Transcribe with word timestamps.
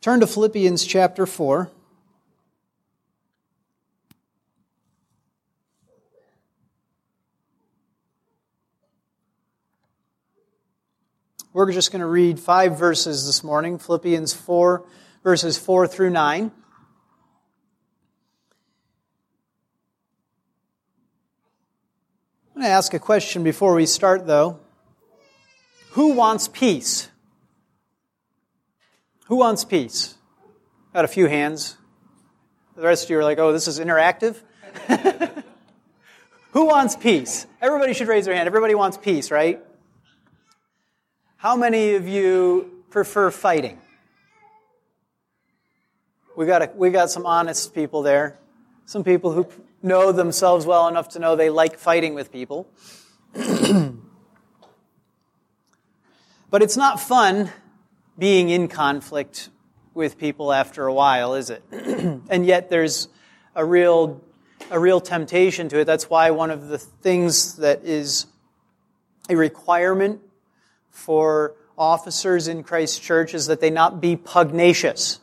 Turn 0.00 0.20
to 0.20 0.28
Philippians 0.28 0.84
chapter 0.84 1.26
4. 1.26 1.72
We're 11.52 11.72
just 11.72 11.90
going 11.90 11.98
to 12.00 12.06
read 12.06 12.38
five 12.38 12.78
verses 12.78 13.26
this 13.26 13.42
morning 13.42 13.80
Philippians 13.80 14.32
4, 14.34 14.84
verses 15.24 15.58
4 15.58 15.88
through 15.88 16.10
9. 16.10 16.42
I'm 16.44 16.52
going 22.54 22.64
to 22.64 22.68
ask 22.68 22.94
a 22.94 23.00
question 23.00 23.42
before 23.42 23.74
we 23.74 23.86
start, 23.86 24.28
though. 24.28 24.60
Who 25.90 26.12
wants 26.12 26.46
peace? 26.46 27.08
Who 29.28 29.36
wants 29.36 29.64
peace? 29.64 30.16
Got 30.94 31.04
a 31.04 31.08
few 31.08 31.26
hands. 31.26 31.76
The 32.76 32.82
rest 32.82 33.04
of 33.04 33.10
you 33.10 33.18
are 33.18 33.24
like, 33.24 33.38
oh, 33.38 33.52
this 33.52 33.68
is 33.68 33.78
interactive? 33.78 34.36
Who 36.52 36.64
wants 36.64 36.96
peace? 36.96 37.46
Everybody 37.60 37.92
should 37.92 38.08
raise 38.08 38.24
their 38.24 38.34
hand. 38.34 38.46
Everybody 38.46 38.74
wants 38.74 38.96
peace, 38.96 39.30
right? 39.30 39.62
How 41.36 41.56
many 41.56 41.94
of 41.94 42.08
you 42.08 42.84
prefer 42.88 43.30
fighting? 43.30 43.78
We 46.34 46.46
got, 46.46 46.62
a, 46.62 46.70
we 46.74 46.88
got 46.88 47.10
some 47.10 47.26
honest 47.26 47.74
people 47.74 48.00
there. 48.00 48.38
Some 48.86 49.04
people 49.04 49.32
who 49.32 49.46
know 49.82 50.10
themselves 50.10 50.64
well 50.64 50.88
enough 50.88 51.10
to 51.10 51.18
know 51.18 51.36
they 51.36 51.50
like 51.50 51.78
fighting 51.78 52.14
with 52.14 52.32
people. 52.32 52.66
but 53.34 53.92
it's 56.62 56.78
not 56.78 56.98
fun 56.98 57.50
being 58.18 58.50
in 58.50 58.68
conflict 58.68 59.48
with 59.94 60.18
people 60.18 60.52
after 60.52 60.86
a 60.86 60.92
while, 60.92 61.34
is 61.34 61.50
it? 61.50 61.62
and 61.72 62.44
yet 62.44 62.70
there's 62.70 63.08
a 63.54 63.64
real, 63.64 64.22
a 64.70 64.78
real 64.78 65.00
temptation 65.00 65.68
to 65.68 65.80
it. 65.80 65.84
That's 65.84 66.10
why 66.10 66.30
one 66.30 66.50
of 66.50 66.68
the 66.68 66.78
things 66.78 67.56
that 67.56 67.84
is 67.84 68.26
a 69.28 69.36
requirement 69.36 70.20
for 70.90 71.54
officers 71.76 72.48
in 72.48 72.62
Christ's 72.62 72.98
church 72.98 73.34
is 73.34 73.46
that 73.46 73.60
they 73.60 73.70
not 73.70 74.00
be 74.00 74.16
pugnacious, 74.16 75.20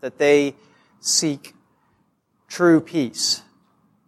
that 0.00 0.18
they 0.18 0.54
seek 1.00 1.54
true 2.48 2.80
peace. 2.80 3.42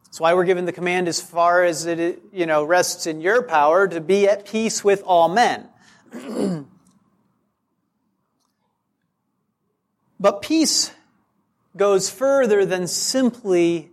That's 0.05 0.21
why 0.21 0.35
we're 0.35 0.45
given 0.45 0.65
the 0.65 0.73
command 0.73 1.09
as 1.09 1.21
far 1.21 1.65
as 1.65 1.87
it 1.87 2.21
you 2.33 2.47
know 2.47 2.65
rests 2.65 3.07
in 3.07 3.21
your 3.21 3.43
power 3.43 3.87
to 3.89 4.01
be 4.01 4.29
at 4.29 4.47
peace 4.47 4.83
with 4.83 5.03
all 5.05 5.29
men. 5.29 5.69
but 10.21 10.43
peace 10.43 10.93
goes 11.77 12.11
further 12.11 12.67
than 12.67 12.87
simply 12.87 13.91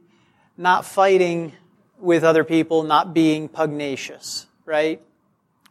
not 0.58 0.86
fighting 0.86 1.54
with 2.00 2.24
other 2.24 2.44
people, 2.44 2.84
not 2.84 3.14
being 3.14 3.48
pugnacious, 3.48 4.46
right? 4.66 5.02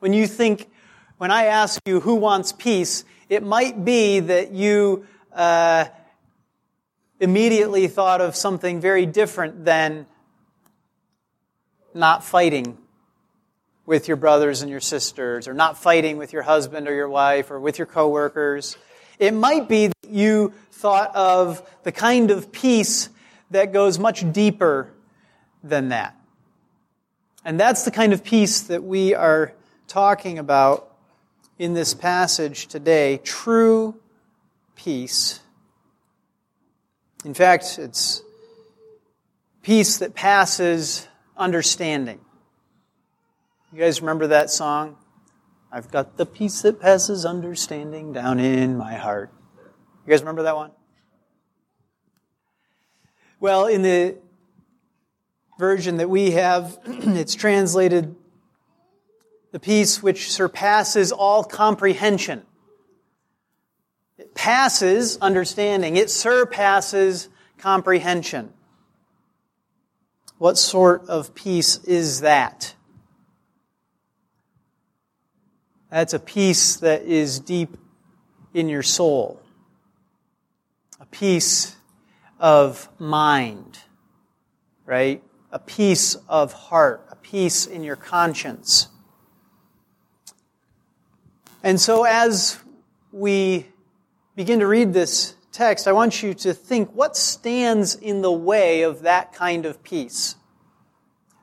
When 0.01 0.13
you 0.13 0.27
think, 0.27 0.71
when 1.19 1.31
I 1.31 1.45
ask 1.45 1.81
you 1.87 2.01
who 2.01 2.15
wants 2.17 2.53
peace, 2.53 3.05
it 3.29 3.43
might 3.43 3.85
be 3.85 4.21
that 4.21 4.53
you 4.53 5.07
uh, 5.33 5.87
immediately 7.21 7.89
thought 7.89 8.21
of 8.21 8.35
something 8.35 8.81
very 8.81 9.07
different 9.07 9.65
than 9.65 10.07
not 11.95 12.25
fighting 12.25 12.79
with 13.85 14.09
your 14.09 14.17
brothers 14.17 14.63
and 14.63 14.71
your 14.71 14.81
sisters, 14.81 15.47
or 15.47 15.55
not 15.55 15.79
fighting 15.79 16.17
with 16.17 16.33
your 16.33 16.43
husband 16.43 16.89
or 16.89 16.95
your 16.95 17.09
wife, 17.09 17.51
or 17.51 17.61
with 17.61 17.79
your 17.79 17.87
coworkers. 17.87 18.77
It 19.19 19.35
might 19.35 19.69
be 19.69 19.89
that 19.89 20.11
you 20.11 20.53
thought 20.73 21.15
of 21.15 21.69
the 21.85 21.93
kind 21.93 22.31
of 22.31 22.53
peace 22.53 23.09
that 23.51 23.73
goes 23.73 23.99
much 23.99 24.31
deeper 24.33 24.93
than 25.63 25.89
that. 25.89 26.15
And 27.45 27.59
that's 27.59 27.85
the 27.85 27.91
kind 27.91 28.13
of 28.13 28.25
peace 28.25 28.63
that 28.63 28.83
we 28.83 29.15
are 29.15 29.53
talking 29.87 30.39
about 30.39 30.93
in 31.59 31.75
this 31.75 31.95
passage 31.95 32.67
today 32.67 33.19
true 33.19 33.95
peace. 34.75 35.41
In 37.25 37.35
fact, 37.35 37.79
it's 37.79 38.23
peace 39.63 39.99
that 39.99 40.15
passes 40.15 41.09
understanding. 41.37 42.21
You 43.73 43.81
guys 43.81 44.01
remember 44.01 44.29
that 44.29 44.51
song? 44.51 44.97
I've 45.77 45.91
got 45.91 46.17
the 46.17 46.25
peace 46.25 46.63
that 46.63 46.81
passes 46.81 47.27
understanding 47.27 48.15
down 48.15 48.41
in 48.41 48.79
my 48.79 48.95
heart. 48.95 49.31
You 50.07 50.11
guys 50.11 50.21
remember 50.21 50.45
that 50.45 50.57
one? 50.57 50.71
Well, 53.41 53.67
in 53.67 53.83
the 53.83 54.17
version 55.59 55.99
that 55.99 56.09
we 56.09 56.31
have, 56.31 56.79
it's 56.87 57.35
translated 57.35 58.17
the 59.53 59.61
peace 59.61 60.03
which 60.03 60.33
surpasses 60.33 61.13
all 61.13 61.45
comprehension. 61.45 62.41
It 64.17 64.35
passes 64.35 65.19
understanding, 65.19 65.99
it 65.99 66.09
surpasses 66.09 67.29
comprehension. 67.59 68.51
What 70.39 70.57
sort 70.57 71.07
of 71.11 71.35
peace 71.35 71.85
is 71.85 72.23
that? 72.23 72.75
That's 75.97 76.13
a 76.13 76.19
peace 76.19 76.77
that 76.81 77.05
is 77.05 77.41
deep 77.41 77.75
in 78.53 78.69
your 78.69 78.83
soul, 78.83 79.41
a 81.01 81.07
peace 81.07 81.75
of 82.39 82.91
mind, 82.99 83.79
right? 84.85 85.23
A 85.51 85.59
peace 85.59 86.15
of 86.29 86.53
heart, 86.53 87.07
a 87.11 87.17
peace 87.17 87.65
in 87.65 87.83
your 87.83 87.97
conscience. 87.97 88.89
And 91.63 91.81
so, 91.81 92.05
as 92.05 92.59
we 93.11 93.67
begin 94.35 94.61
to 94.61 94.67
read 94.67 94.93
this 94.93 95.35
text, 95.51 95.89
I 95.89 95.93
want 95.93 96.23
you 96.23 96.35
to 96.35 96.53
think 96.53 96.91
what 96.93 97.17
stands 97.17 97.95
in 97.95 98.21
the 98.21 98.31
way 98.31 98.83
of 98.83 99.01
that 99.01 99.33
kind 99.33 99.65
of 99.65 99.83
peace. 99.83 100.37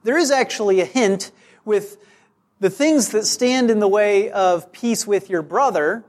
There 0.04 0.16
is 0.16 0.30
actually 0.30 0.80
a 0.80 0.86
hint 0.86 1.32
with 1.66 1.98
the 2.64 2.70
things 2.70 3.10
that 3.10 3.26
stand 3.26 3.70
in 3.70 3.80
the 3.80 3.88
way 3.90 4.32
of 4.32 4.72
peace 4.72 5.06
with 5.06 5.30
your 5.30 5.42
brother. 5.42 6.06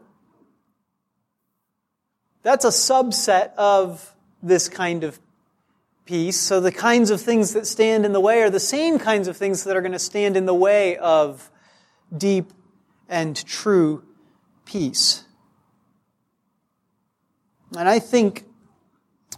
That's 2.44 2.64
a 2.64 2.68
subset 2.68 3.52
of 3.56 4.14
this 4.40 4.68
kind 4.68 5.02
of 5.02 5.18
peace. 6.04 6.40
So 6.40 6.60
the 6.60 6.70
kinds 6.70 7.10
of 7.10 7.20
things 7.20 7.54
that 7.54 7.66
stand 7.66 8.06
in 8.06 8.12
the 8.12 8.20
way 8.20 8.40
are 8.40 8.50
the 8.50 8.60
same 8.60 9.00
kinds 9.00 9.26
of 9.26 9.36
things 9.36 9.64
that 9.64 9.76
are 9.76 9.80
going 9.80 9.94
to 9.94 9.98
stand 9.98 10.36
in 10.36 10.46
the 10.46 10.54
way 10.54 10.96
of 10.96 11.50
deep 12.16 12.52
and 13.08 13.34
true 13.44 14.04
peace. 14.64 15.24
And 17.76 17.88
I 17.88 17.98
think 17.98 18.44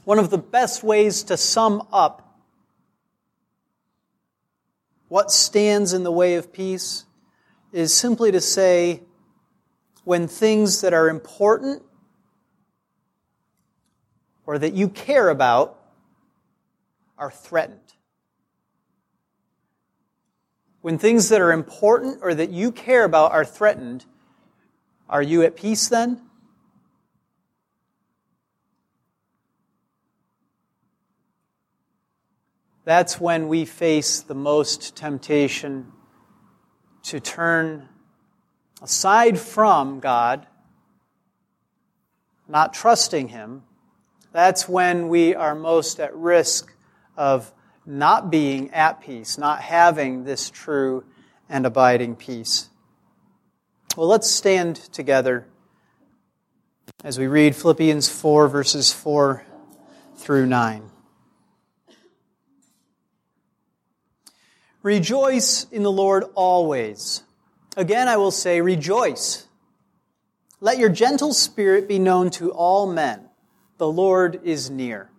one 0.04 0.18
of 0.18 0.28
the 0.28 0.36
best 0.36 0.82
ways 0.82 1.22
to 1.22 1.38
sum 1.38 1.88
up 1.94 2.38
what 5.08 5.30
stands 5.30 5.94
in 5.94 6.02
the 6.02 6.12
way 6.12 6.34
of 6.34 6.52
peace 6.52 7.05
is 7.72 7.92
simply 7.92 8.32
to 8.32 8.40
say 8.40 9.02
when 10.04 10.28
things 10.28 10.80
that 10.82 10.94
are 10.94 11.08
important 11.08 11.82
or 14.46 14.58
that 14.58 14.72
you 14.72 14.88
care 14.88 15.28
about 15.28 15.78
are 17.18 17.30
threatened. 17.30 17.80
When 20.80 20.98
things 20.98 21.28
that 21.30 21.40
are 21.40 21.50
important 21.50 22.20
or 22.22 22.34
that 22.34 22.50
you 22.50 22.70
care 22.70 23.02
about 23.02 23.32
are 23.32 23.44
threatened, 23.44 24.04
are 25.08 25.22
you 25.22 25.42
at 25.42 25.56
peace 25.56 25.88
then? 25.88 26.22
That's 32.84 33.20
when 33.20 33.48
we 33.48 33.64
face 33.64 34.20
the 34.20 34.36
most 34.36 34.94
temptation 34.94 35.92
to 37.06 37.20
turn 37.20 37.88
aside 38.82 39.38
from 39.38 40.00
God, 40.00 40.46
not 42.48 42.74
trusting 42.74 43.28
Him. 43.28 43.62
That's 44.32 44.68
when 44.68 45.08
we 45.08 45.34
are 45.34 45.54
most 45.54 46.00
at 46.00 46.14
risk 46.16 46.74
of 47.16 47.52
not 47.86 48.30
being 48.30 48.72
at 48.72 49.00
peace, 49.00 49.38
not 49.38 49.60
having 49.60 50.24
this 50.24 50.50
true 50.50 51.04
and 51.48 51.64
abiding 51.64 52.16
peace. 52.16 52.68
Well, 53.96 54.08
let's 54.08 54.28
stand 54.28 54.76
together 54.76 55.46
as 57.04 57.18
we 57.18 57.28
read 57.28 57.54
Philippians 57.54 58.08
4, 58.08 58.48
verses 58.48 58.92
4 58.92 59.44
through 60.16 60.46
9. 60.46 60.90
Rejoice 64.86 65.66
in 65.72 65.82
the 65.82 65.90
Lord 65.90 66.22
always. 66.36 67.24
Again, 67.76 68.06
I 68.06 68.18
will 68.18 68.30
say, 68.30 68.60
rejoice. 68.60 69.48
Let 70.60 70.78
your 70.78 70.90
gentle 70.90 71.34
spirit 71.34 71.88
be 71.88 71.98
known 71.98 72.30
to 72.38 72.52
all 72.52 72.86
men. 72.86 73.28
The 73.78 73.88
Lord 73.88 74.38
is 74.44 74.70
near. 74.70 75.10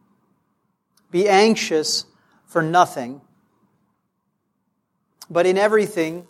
Be 1.11 1.27
anxious 1.27 2.05
for 2.45 2.63
nothing, 2.63 3.19
but 5.29 5.45
in 5.45 5.57
everything, 5.57 6.27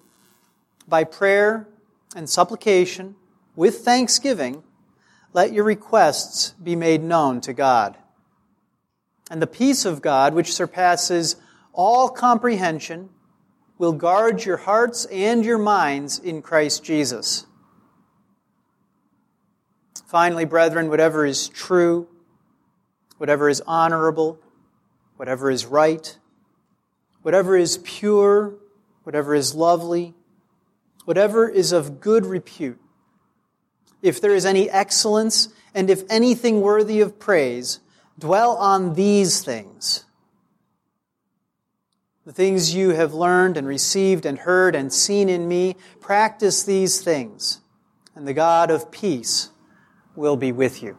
by 0.88 1.04
prayer 1.04 1.70
and 2.16 2.28
supplication, 2.28 3.18
with 3.56 3.82
thanksgiving, 3.82 4.64
let 5.34 5.54
your 5.54 5.64
requests 5.64 6.56
be 6.64 6.76
made 6.76 7.04
known 7.04 7.42
to 7.42 7.54
God. 7.54 7.98
And 9.30 9.44
the 9.44 9.46
peace 9.46 9.86
of 9.86 10.02
God, 10.02 10.34
which 10.34 10.56
surpasses 10.56 11.36
all 11.72 12.10
comprehension, 12.10 13.10
will 13.78 13.94
guard 13.94 14.44
your 14.44 14.58
hearts 14.58 15.06
and 15.06 15.46
your 15.46 15.58
minds 15.58 16.20
in 16.20 16.42
Christ 16.42 16.84
Jesus. 16.84 17.46
Finally, 20.08 20.46
brethren, 20.46 20.90
whatever 20.90 21.26
is 21.26 21.50
true, 21.50 22.08
whatever 23.18 23.50
is 23.50 23.62
honorable, 23.68 24.40
whatever 25.18 25.52
is 25.52 25.66
right, 25.66 26.18
whatever 27.22 27.58
is 27.58 27.78
pure, 27.80 28.56
whatever 29.04 29.36
is 29.36 29.54
lovely, 29.54 30.14
whatever 31.06 31.48
is 31.48 31.72
of 31.72 32.00
good 32.00 32.26
repute, 32.26 32.80
if 34.02 34.22
there 34.22 34.34
is 34.34 34.46
any 34.46 34.70
excellence, 34.70 35.50
and 35.74 35.90
if 35.90 36.04
anything 36.10 36.62
worthy 36.62 37.02
of 37.02 37.20
praise, 37.20 37.80
dwell 38.18 38.56
on 38.58 38.94
these 38.94 39.44
things. 39.44 40.06
The 42.28 42.34
things 42.34 42.76
you 42.76 42.90
have 42.90 43.14
learned 43.14 43.56
and 43.56 43.66
received 43.66 44.26
and 44.26 44.40
heard 44.40 44.76
and 44.76 44.92
seen 44.92 45.30
in 45.30 45.48
me, 45.48 45.78
practice 46.02 46.62
these 46.62 47.00
things, 47.00 47.62
and 48.16 48.28
the 48.28 48.34
God 48.34 48.70
of 48.70 48.92
peace 48.92 49.52
will 50.14 50.36
be 50.36 50.52
with 50.52 50.84
you. 50.84 50.98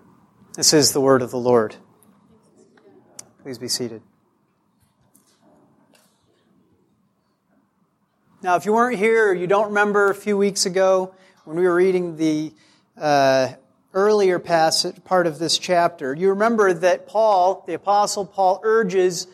This 0.54 0.72
is 0.72 0.92
the 0.92 1.02
word 1.02 1.20
of 1.20 1.30
the 1.30 1.36
Lord. 1.36 1.76
Please 3.42 3.58
be 3.58 3.68
seated. 3.68 4.00
Now, 8.42 8.56
if 8.56 8.64
you 8.64 8.72
weren't 8.72 8.96
here 8.96 9.28
or 9.28 9.34
you 9.34 9.46
don't 9.46 9.66
remember 9.66 10.08
a 10.08 10.14
few 10.14 10.38
weeks 10.38 10.64
ago 10.64 11.14
when 11.44 11.58
we 11.58 11.64
were 11.64 11.74
reading 11.74 12.16
the 12.16 12.54
uh, 12.96 13.52
earlier 13.92 14.38
passage, 14.38 15.04
part 15.04 15.26
of 15.26 15.38
this 15.38 15.58
chapter, 15.58 16.14
you 16.14 16.30
remember 16.30 16.72
that 16.72 17.06
Paul, 17.06 17.64
the 17.66 17.74
Apostle 17.74 18.24
Paul, 18.24 18.62
urges 18.64 19.26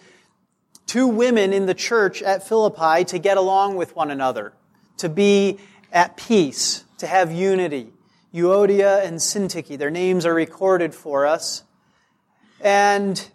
two 0.86 1.06
women 1.06 1.52
in 1.52 1.66
the 1.66 1.74
church 1.74 2.22
at 2.22 2.46
Philippi 2.46 3.04
to 3.04 3.18
get 3.18 3.36
along 3.36 3.76
with 3.76 3.96
one 3.96 4.10
another, 4.10 4.52
to 4.98 5.08
be 5.08 5.58
at 5.92 6.16
peace, 6.16 6.84
to 6.98 7.06
have 7.06 7.32
unity. 7.32 7.92
Euodia 8.34 9.04
and 9.04 9.18
Syntyche. 9.18 9.78
Their 9.78 9.90
names 9.90 10.26
are 10.26 10.34
recorded 10.34 10.92
for 10.92 11.24
us. 11.24 11.62
And 12.60 13.30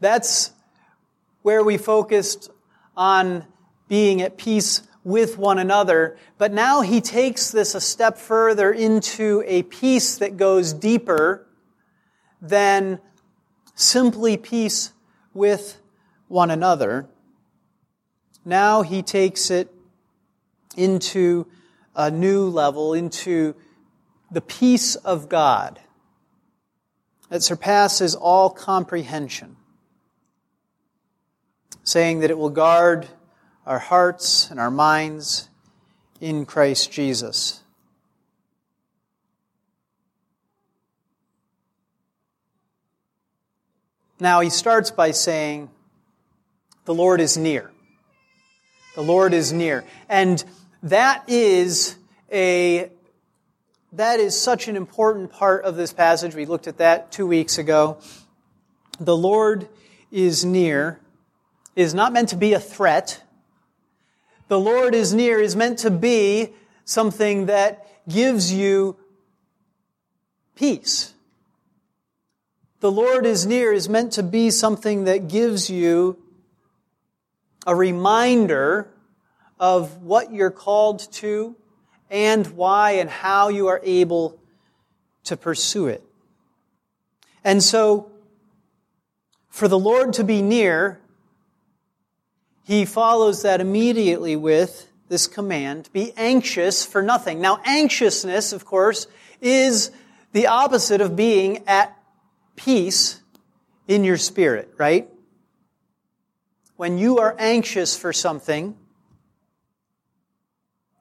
that's 0.00 0.52
where 1.40 1.64
we 1.64 1.78
focused 1.78 2.50
on 2.94 3.46
being 3.88 4.20
at 4.20 4.36
peace 4.36 4.82
with 5.02 5.38
one 5.38 5.58
another. 5.58 6.18
But 6.36 6.52
now 6.52 6.82
he 6.82 7.00
takes 7.00 7.50
this 7.50 7.74
a 7.74 7.80
step 7.80 8.18
further 8.18 8.70
into 8.70 9.42
a 9.46 9.62
peace 9.62 10.18
that 10.18 10.36
goes 10.36 10.72
deeper 10.72 11.46
than 12.40 13.00
simply 13.74 14.36
peace 14.36 14.92
with 15.34 15.78
one 16.28 16.50
another. 16.50 17.06
Now 18.44 18.82
he 18.82 19.02
takes 19.02 19.50
it 19.50 19.72
into 20.76 21.46
a 21.94 22.10
new 22.10 22.48
level 22.48 22.94
into 22.94 23.54
the 24.30 24.40
peace 24.40 24.94
of 24.96 25.28
God 25.28 25.78
that 27.28 27.42
surpasses 27.42 28.14
all 28.14 28.50
comprehension, 28.50 29.56
saying 31.84 32.20
that 32.20 32.30
it 32.30 32.38
will 32.38 32.50
guard 32.50 33.08
our 33.66 33.78
hearts 33.78 34.50
and 34.50 34.58
our 34.58 34.70
minds 34.70 35.48
in 36.20 36.44
Christ 36.46 36.90
Jesus. 36.92 37.61
Now 44.22 44.38
he 44.38 44.50
starts 44.50 44.92
by 44.92 45.10
saying, 45.10 45.68
The 46.84 46.94
Lord 46.94 47.20
is 47.20 47.36
near. 47.36 47.72
The 48.94 49.02
Lord 49.02 49.34
is 49.34 49.52
near. 49.52 49.82
And 50.08 50.44
that 50.84 51.28
is 51.28 51.96
a 52.30 52.88
that 53.94 54.20
is 54.20 54.40
such 54.40 54.68
an 54.68 54.76
important 54.76 55.32
part 55.32 55.64
of 55.64 55.74
this 55.74 55.92
passage. 55.92 56.36
We 56.36 56.46
looked 56.46 56.68
at 56.68 56.78
that 56.78 57.10
two 57.10 57.26
weeks 57.26 57.58
ago. 57.58 57.98
The 59.00 59.16
Lord 59.16 59.68
is 60.12 60.44
near 60.44 61.00
is 61.74 61.92
not 61.92 62.12
meant 62.12 62.28
to 62.28 62.36
be 62.36 62.52
a 62.52 62.60
threat. 62.60 63.20
The 64.46 64.60
Lord 64.60 64.94
is 64.94 65.12
near 65.12 65.40
is 65.40 65.56
meant 65.56 65.80
to 65.80 65.90
be 65.90 66.52
something 66.84 67.46
that 67.46 67.88
gives 68.08 68.52
you 68.52 68.96
peace. 70.54 71.11
The 72.82 72.90
Lord 72.90 73.26
is 73.26 73.46
near 73.46 73.72
is 73.72 73.88
meant 73.88 74.14
to 74.14 74.24
be 74.24 74.50
something 74.50 75.04
that 75.04 75.28
gives 75.28 75.70
you 75.70 76.18
a 77.64 77.76
reminder 77.76 78.88
of 79.60 80.02
what 80.02 80.32
you're 80.32 80.50
called 80.50 80.98
to 81.12 81.54
and 82.10 82.44
why 82.56 82.94
and 82.94 83.08
how 83.08 83.50
you 83.50 83.68
are 83.68 83.80
able 83.84 84.36
to 85.22 85.36
pursue 85.36 85.86
it. 85.86 86.02
And 87.44 87.62
so, 87.62 88.10
for 89.48 89.68
the 89.68 89.78
Lord 89.78 90.14
to 90.14 90.24
be 90.24 90.42
near, 90.42 90.98
he 92.64 92.84
follows 92.84 93.42
that 93.42 93.60
immediately 93.60 94.34
with 94.34 94.88
this 95.08 95.28
command 95.28 95.88
be 95.92 96.12
anxious 96.16 96.84
for 96.84 97.00
nothing. 97.00 97.40
Now, 97.40 97.60
anxiousness, 97.64 98.52
of 98.52 98.64
course, 98.64 99.06
is 99.40 99.92
the 100.32 100.48
opposite 100.48 101.00
of 101.00 101.14
being 101.14 101.62
at 101.68 101.96
peace 102.56 103.20
in 103.88 104.04
your 104.04 104.16
spirit, 104.16 104.72
right? 104.78 105.08
When 106.76 106.98
you 106.98 107.18
are 107.18 107.36
anxious 107.38 107.96
for 107.96 108.12
something, 108.12 108.76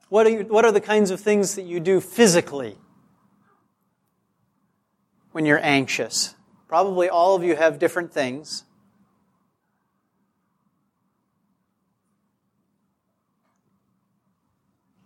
what 0.10 0.28
are, 0.28 0.30
you, 0.30 0.40
what 0.42 0.66
are 0.66 0.72
the 0.72 0.82
kinds 0.82 1.10
of 1.10 1.22
things 1.22 1.56
that 1.56 1.64
you 1.64 1.80
do 1.80 2.02
physically 2.02 2.78
when 5.32 5.46
you're 5.46 5.64
anxious? 5.64 6.36
Probably 6.68 7.10
all 7.10 7.36
of 7.36 7.44
you 7.44 7.56
have 7.56 7.80
different 7.80 8.14
things. 8.14 8.64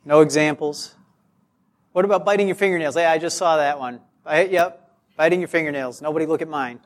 No 0.04 0.22
examples? 0.22 0.96
What 1.92 2.06
about 2.06 2.26
biting 2.26 2.48
your 2.48 2.56
fingernails? 2.56 2.96
Hey, 2.96 3.06
I 3.06 3.18
just 3.18 3.38
saw 3.38 3.58
that 3.58 3.80
one. 3.80 4.02
I, 4.26 4.44
yep, 4.46 4.85
biting 5.16 5.40
your 5.40 5.48
fingernails. 5.48 6.02
Nobody 6.02 6.26
look 6.26 6.42
at 6.42 6.48
mine. 6.48 6.80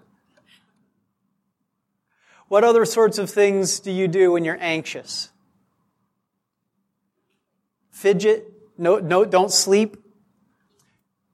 What 2.47 2.63
other 2.63 2.85
sorts 2.85 3.17
of 3.17 3.29
things 3.29 3.79
do 3.79 3.91
you 3.91 4.07
do 4.07 4.31
when 4.31 4.43
you're 4.43 4.57
anxious? 4.59 5.29
fidget, 7.99 8.49
no, 8.77 8.99
no, 8.99 9.25
don't 9.25 9.51
sleep. 9.51 9.97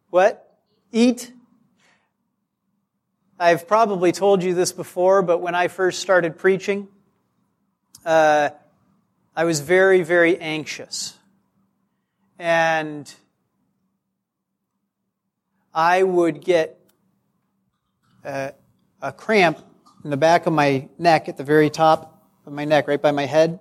What? 0.09 0.57
Eat. 0.91 1.31
I've 3.39 3.67
probably 3.67 4.11
told 4.11 4.41
you 4.41 4.55
this 4.55 4.71
before, 4.71 5.21
but 5.21 5.39
when 5.39 5.53
I 5.53 5.67
first 5.67 5.99
started 5.99 6.39
preaching, 6.39 6.87
uh, 8.03 8.49
I 9.35 9.43
was 9.43 9.59
very, 9.59 10.01
very 10.01 10.39
anxious. 10.39 11.15
And 12.39 13.13
I 15.71 16.01
would 16.01 16.43
get 16.43 16.79
a, 18.25 18.53
a 19.01 19.11
cramp 19.11 19.59
in 20.03 20.09
the 20.09 20.17
back 20.17 20.45
of 20.45 20.53
my 20.53 20.89
neck 20.97 21.29
at 21.29 21.37
the 21.37 21.43
very 21.43 21.69
top 21.69 22.27
of 22.45 22.53
my 22.53 22.65
neck, 22.65 22.87
right 22.87 23.01
by 23.01 23.11
my 23.11 23.25
head 23.25 23.59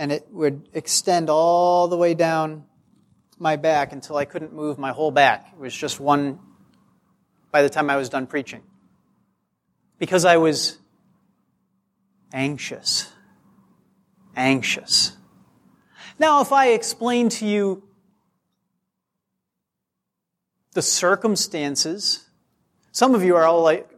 and 0.00 0.10
it 0.10 0.26
would 0.30 0.66
extend 0.72 1.28
all 1.28 1.86
the 1.86 1.96
way 1.96 2.14
down 2.14 2.64
my 3.38 3.56
back 3.56 3.92
until 3.92 4.16
I 4.16 4.24
couldn't 4.24 4.50
move 4.50 4.78
my 4.78 4.92
whole 4.92 5.10
back. 5.10 5.48
It 5.52 5.58
was 5.58 5.76
just 5.76 6.00
one 6.00 6.38
by 7.52 7.60
the 7.60 7.68
time 7.68 7.90
I 7.90 7.96
was 7.96 8.08
done 8.08 8.26
preaching. 8.26 8.62
Because 9.98 10.24
I 10.24 10.38
was 10.38 10.78
anxious. 12.32 13.12
Anxious. 14.34 15.18
Now, 16.18 16.40
if 16.40 16.50
I 16.50 16.68
explain 16.68 17.28
to 17.28 17.46
you 17.46 17.82
the 20.72 20.80
circumstances, 20.80 22.29
some 22.92 23.14
of 23.14 23.22
you 23.22 23.36
are 23.36 23.44
all 23.44 23.62
like, 23.62 23.88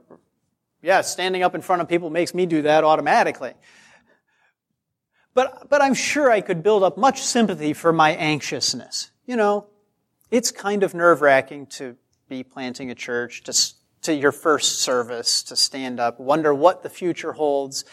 yeah, 0.82 1.00
standing 1.00 1.42
up 1.42 1.54
in 1.54 1.60
front 1.60 1.82
of 1.82 1.88
people 1.88 2.10
makes 2.10 2.34
me 2.34 2.46
do 2.46 2.62
that 2.62 2.84
automatically. 2.84 3.54
But, 5.34 5.68
but 5.70 5.80
I'm 5.80 5.94
sure 5.94 6.30
I 6.30 6.40
could 6.40 6.62
build 6.62 6.82
up 6.82 6.98
much 6.98 7.22
sympathy 7.22 7.72
for 7.72 7.92
my 7.92 8.10
anxiousness. 8.10 9.10
You 9.24 9.36
know, 9.36 9.66
it's 10.30 10.50
kind 10.50 10.82
of 10.82 10.94
nerve 10.94 11.22
wracking 11.22 11.66
to 11.66 11.96
be 12.28 12.42
planting 12.42 12.90
a 12.90 12.94
church, 12.94 13.42
to, 13.44 13.54
to 14.02 14.14
your 14.14 14.32
first 14.32 14.80
service, 14.80 15.42
to 15.44 15.56
stand 15.56 16.00
up, 16.00 16.20
wonder 16.20 16.52
what 16.52 16.82
the 16.82 16.90
future 16.90 17.32
holds. 17.32 17.84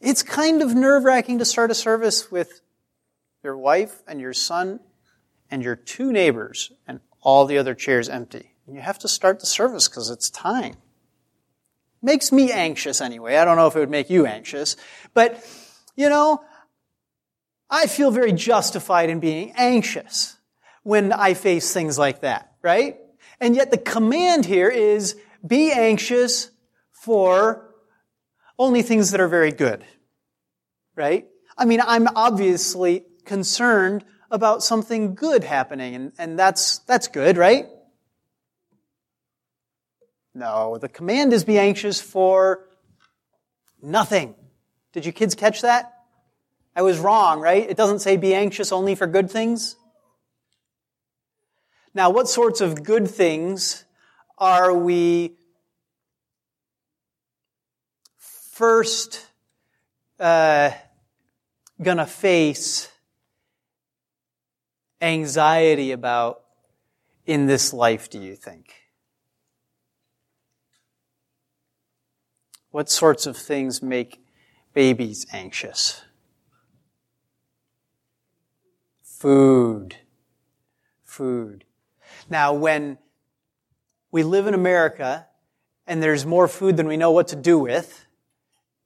It's 0.00 0.22
kind 0.22 0.60
of 0.60 0.74
nerve 0.74 1.04
wracking 1.04 1.38
to 1.38 1.44
start 1.44 1.70
a 1.70 1.74
service 1.74 2.30
with 2.30 2.60
your 3.42 3.56
wife 3.56 4.02
and 4.06 4.20
your 4.20 4.32
son 4.32 4.80
and 5.50 5.62
your 5.62 5.76
two 5.76 6.12
neighbors 6.12 6.72
and 6.86 7.00
all 7.20 7.46
the 7.46 7.58
other 7.58 7.74
chairs 7.74 8.08
empty. 8.08 8.51
And 8.66 8.76
you 8.76 8.82
have 8.82 8.98
to 9.00 9.08
start 9.08 9.40
the 9.40 9.46
service 9.46 9.88
because 9.88 10.10
it's 10.10 10.30
time. 10.30 10.76
Makes 12.00 12.32
me 12.32 12.52
anxious 12.52 13.00
anyway. 13.00 13.36
I 13.36 13.44
don't 13.44 13.56
know 13.56 13.66
if 13.66 13.76
it 13.76 13.80
would 13.80 13.90
make 13.90 14.10
you 14.10 14.26
anxious, 14.26 14.76
but 15.14 15.44
you 15.96 16.08
know, 16.08 16.42
I 17.70 17.86
feel 17.86 18.10
very 18.10 18.32
justified 18.32 19.08
in 19.08 19.20
being 19.20 19.52
anxious 19.56 20.36
when 20.82 21.12
I 21.12 21.34
face 21.34 21.72
things 21.72 21.98
like 21.98 22.20
that, 22.20 22.52
right? 22.60 22.98
And 23.40 23.56
yet 23.56 23.70
the 23.70 23.78
command 23.78 24.44
here 24.44 24.68
is 24.68 25.16
be 25.46 25.72
anxious 25.72 26.50
for 26.90 27.74
only 28.58 28.82
things 28.82 29.10
that 29.10 29.20
are 29.20 29.28
very 29.28 29.52
good, 29.52 29.84
right? 30.94 31.26
I 31.56 31.64
mean, 31.64 31.80
I'm 31.84 32.08
obviously 32.14 33.04
concerned 33.24 34.04
about 34.30 34.62
something 34.62 35.14
good 35.14 35.44
happening, 35.44 35.94
and, 35.94 36.12
and 36.18 36.38
that's, 36.38 36.78
that's 36.80 37.08
good, 37.08 37.36
right? 37.36 37.66
No, 40.34 40.78
the 40.78 40.88
command 40.88 41.32
is 41.32 41.44
be 41.44 41.58
anxious 41.58 42.00
for 42.00 42.68
nothing. 43.82 44.34
Did 44.92 45.04
you 45.04 45.12
kids 45.12 45.34
catch 45.34 45.62
that? 45.62 45.92
I 46.74 46.82
was 46.82 46.98
wrong, 46.98 47.40
right? 47.40 47.68
It 47.68 47.76
doesn't 47.76 47.98
say 47.98 48.16
be 48.16 48.34
anxious 48.34 48.72
only 48.72 48.94
for 48.94 49.06
good 49.06 49.30
things. 49.30 49.76
Now, 51.94 52.08
what 52.08 52.28
sorts 52.28 52.62
of 52.62 52.82
good 52.82 53.08
things 53.08 53.84
are 54.38 54.72
we 54.72 55.36
first 58.16 59.26
uh, 60.18 60.70
gonna 61.82 62.06
face 62.06 62.90
anxiety 65.02 65.92
about 65.92 66.42
in 67.26 67.46
this 67.46 67.74
life, 67.74 68.08
do 68.08 68.18
you 68.18 68.34
think? 68.34 68.81
What 72.72 72.90
sorts 72.90 73.26
of 73.26 73.36
things 73.36 73.82
make 73.82 74.24
babies 74.74 75.26
anxious? 75.32 76.02
Food. 79.02 79.96
Food. 81.04 81.64
Now, 82.28 82.54
when 82.54 82.98
we 84.10 84.22
live 84.22 84.46
in 84.46 84.54
America 84.54 85.26
and 85.86 86.02
there's 86.02 86.24
more 86.24 86.48
food 86.48 86.76
than 86.76 86.88
we 86.88 86.96
know 86.96 87.10
what 87.10 87.28
to 87.28 87.36
do 87.36 87.58
with, 87.58 88.06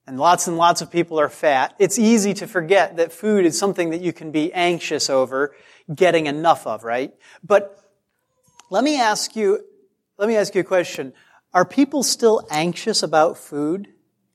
and 0.07 0.19
lots 0.19 0.47
and 0.49 0.57
lots 0.57 0.83
of 0.83 0.91
people 0.91 1.19
are 1.19 1.29
fat, 1.29 1.75
it's 1.79 1.99
easy 1.99 2.35
to 2.35 2.47
forget 2.47 2.97
that 2.97 3.13
food 3.13 3.45
is 3.45 3.59
something 3.59 3.91
that 3.91 4.01
you 4.01 4.13
can 4.13 4.33
be 4.33 4.53
anxious 4.53 5.09
over 5.09 5.55
getting 5.95 6.27
enough 6.27 6.67
of, 6.67 6.83
right? 6.85 7.15
But 7.45 7.81
let 8.69 8.83
me 8.83 9.01
ask 9.01 9.37
you, 9.37 9.65
let 10.19 10.29
me 10.29 10.37
ask 10.37 10.55
you 10.55 10.63
a 10.63 10.65
question. 10.65 11.13
Are 11.55 11.65
people 11.65 12.03
still 12.03 12.47
anxious 12.51 13.03
about 13.03 13.39
food 13.39 13.89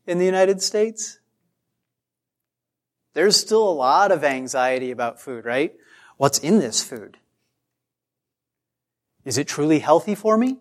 in 0.07 0.17
the 0.17 0.25
United 0.25 0.61
States? 0.61 1.19
There's 3.13 3.35
still 3.35 3.67
a 3.67 3.71
lot 3.71 4.11
of 4.11 4.23
anxiety 4.23 4.91
about 4.91 5.19
food, 5.19 5.45
right? 5.45 5.73
What's 6.17 6.39
in 6.39 6.59
this 6.59 6.81
food? 6.81 7.17
Is 9.25 9.37
it 9.37 9.47
truly 9.47 9.79
healthy 9.79 10.15
for 10.15 10.37
me? 10.37 10.57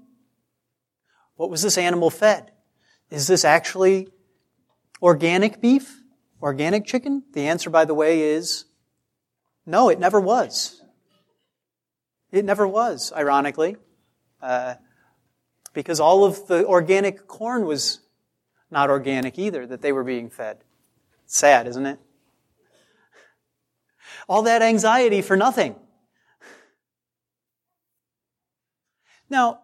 What 1.36 1.50
was 1.50 1.62
this 1.62 1.78
animal 1.78 2.10
fed? 2.10 2.50
Is 3.10 3.26
this 3.26 3.44
actually 3.44 4.08
organic 5.00 5.60
beef? 5.60 6.02
Organic 6.42 6.84
chicken? 6.84 7.22
The 7.32 7.46
answer, 7.46 7.70
by 7.70 7.84
the 7.84 7.94
way, 7.94 8.22
is 8.22 8.66
no, 9.66 9.88
it 9.88 9.98
never 9.98 10.20
was. 10.20 10.82
It 12.32 12.44
never 12.44 12.66
was, 12.66 13.12
ironically, 13.14 13.76
uh, 14.40 14.74
because 15.72 16.00
all 16.00 16.24
of 16.24 16.46
the 16.46 16.66
organic 16.66 17.26
corn 17.26 17.64
was 17.64 18.00
not 18.70 18.90
organic 18.90 19.38
either 19.38 19.66
that 19.66 19.82
they 19.82 19.92
were 19.92 20.04
being 20.04 20.30
fed. 20.30 20.58
Sad, 21.26 21.66
isn't 21.66 21.86
it? 21.86 21.98
All 24.28 24.42
that 24.42 24.62
anxiety 24.62 25.22
for 25.22 25.36
nothing. 25.36 25.76
Now, 29.28 29.60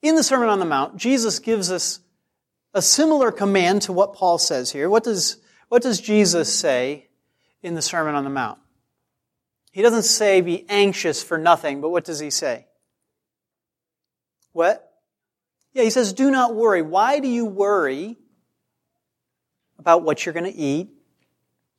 in 0.00 0.14
the 0.14 0.22
Sermon 0.22 0.48
on 0.48 0.60
the 0.60 0.64
Mount, 0.64 0.96
Jesus 0.96 1.38
gives 1.38 1.70
us 1.70 2.00
a 2.74 2.82
similar 2.82 3.30
command 3.30 3.82
to 3.82 3.92
what 3.92 4.14
Paul 4.14 4.38
says 4.38 4.70
here. 4.70 4.88
What 4.88 5.04
does, 5.04 5.38
what 5.68 5.82
does 5.82 6.00
Jesus 6.00 6.52
say 6.52 7.08
in 7.62 7.74
the 7.74 7.82
Sermon 7.82 8.14
on 8.14 8.24
the 8.24 8.30
Mount? 8.30 8.58
He 9.72 9.82
doesn't 9.82 10.04
say 10.04 10.40
be 10.40 10.68
anxious 10.68 11.22
for 11.22 11.38
nothing, 11.38 11.80
but 11.80 11.90
what 11.90 12.04
does 12.04 12.18
he 12.18 12.30
say? 12.30 12.66
What? 14.52 14.88
Yeah, 15.72 15.84
he 15.84 15.90
says, 15.90 16.12
do 16.12 16.30
not 16.30 16.54
worry. 16.54 16.82
Why 16.82 17.20
do 17.20 17.28
you 17.28 17.46
worry 17.46 18.16
about 19.78 20.02
what 20.02 20.24
you're 20.24 20.32
going 20.32 20.50
to 20.50 20.58
eat, 20.58 20.88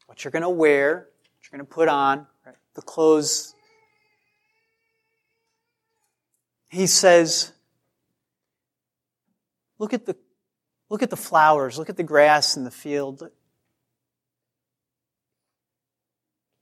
what 0.08 0.24
you're 0.24 0.32
going 0.32 0.44
to 0.44 0.50
wear, 0.50 0.96
what 0.96 1.52
you're 1.52 1.58
going 1.58 1.68
to 1.68 1.74
put 1.74 1.88
on, 1.88 2.28
right? 2.46 2.56
the 2.74 2.82
clothes 2.82 3.54
he 6.74 6.88
says, 6.88 7.52
look 9.78 9.94
at 9.94 10.08
the, 10.08 10.16
look 10.90 11.04
at 11.04 11.12
the 11.12 11.16
flowers, 11.16 11.78
look 11.78 11.88
at 11.88 11.98
the 11.98 12.04
grass 12.04 12.58
in 12.58 12.64
the 12.64 12.72
field. 12.72 13.30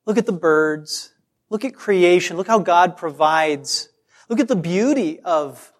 Look 0.06 0.18
at 0.18 0.25
the 0.25 0.34
birds. 0.34 1.13
Look 1.50 1.63
at 1.63 1.75
creation. 1.75 2.36
Look 2.36 2.48
how 2.48 2.60
God 2.60 2.98
provides. 2.98 3.88
Look 4.27 4.41
at 4.41 4.50
the 4.50 4.56
beauty 4.58 5.22
of 5.22 5.71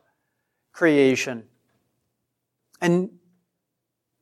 creation. 0.82 1.44
And 2.82 3.12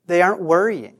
they 0.07 0.21
aren't 0.21 0.41
worrying. 0.41 0.97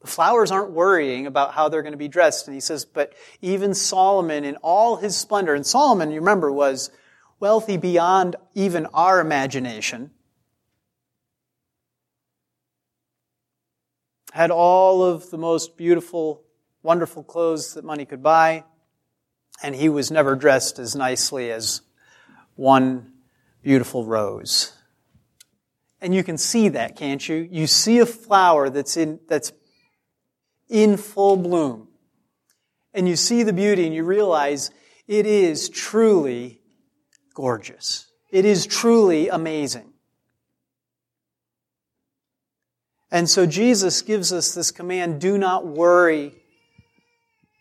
The 0.00 0.06
flowers 0.06 0.50
aren't 0.50 0.70
worrying 0.70 1.26
about 1.26 1.52
how 1.52 1.68
they're 1.68 1.82
going 1.82 1.92
to 1.92 1.98
be 1.98 2.08
dressed. 2.08 2.46
And 2.48 2.54
he 2.54 2.60
says, 2.62 2.86
but 2.86 3.12
even 3.42 3.74
Solomon 3.74 4.46
in 4.46 4.56
all 4.62 4.96
his 4.96 5.18
splendor, 5.18 5.52
and 5.52 5.66
Solomon, 5.66 6.10
you 6.10 6.20
remember, 6.20 6.50
was 6.50 6.90
wealthy 7.40 7.76
beyond 7.76 8.36
even 8.54 8.86
our 8.94 9.20
imagination, 9.20 10.12
had 14.32 14.50
all 14.50 15.04
of 15.04 15.28
the 15.28 15.36
most 15.36 15.76
beautiful, 15.76 16.42
wonderful 16.82 17.22
clothes 17.22 17.74
that 17.74 17.84
money 17.84 18.06
could 18.06 18.22
buy, 18.22 18.64
and 19.62 19.74
he 19.74 19.90
was 19.90 20.10
never 20.10 20.34
dressed 20.36 20.78
as 20.78 20.96
nicely 20.96 21.50
as 21.50 21.82
one 22.54 23.11
beautiful 23.62 24.04
rose. 24.04 24.72
And 26.00 26.14
you 26.14 26.24
can 26.24 26.36
see 26.36 26.68
that, 26.70 26.96
can't 26.96 27.26
you? 27.28 27.48
You 27.50 27.66
see 27.66 28.00
a 28.00 28.06
flower 28.06 28.68
that's 28.68 28.96
in, 28.96 29.20
that's 29.28 29.52
in 30.68 30.96
full 30.96 31.36
bloom. 31.36 31.88
And 32.92 33.08
you 33.08 33.16
see 33.16 33.44
the 33.44 33.52
beauty 33.52 33.86
and 33.86 33.94
you 33.94 34.04
realize 34.04 34.70
it 35.06 35.26
is 35.26 35.68
truly 35.68 36.60
gorgeous. 37.34 38.10
It 38.30 38.44
is 38.44 38.66
truly 38.66 39.28
amazing. 39.28 39.92
And 43.10 43.28
so 43.28 43.46
Jesus 43.46 44.02
gives 44.02 44.32
us 44.32 44.54
this 44.54 44.70
command, 44.70 45.20
do 45.20 45.36
not 45.36 45.66
worry 45.66 46.32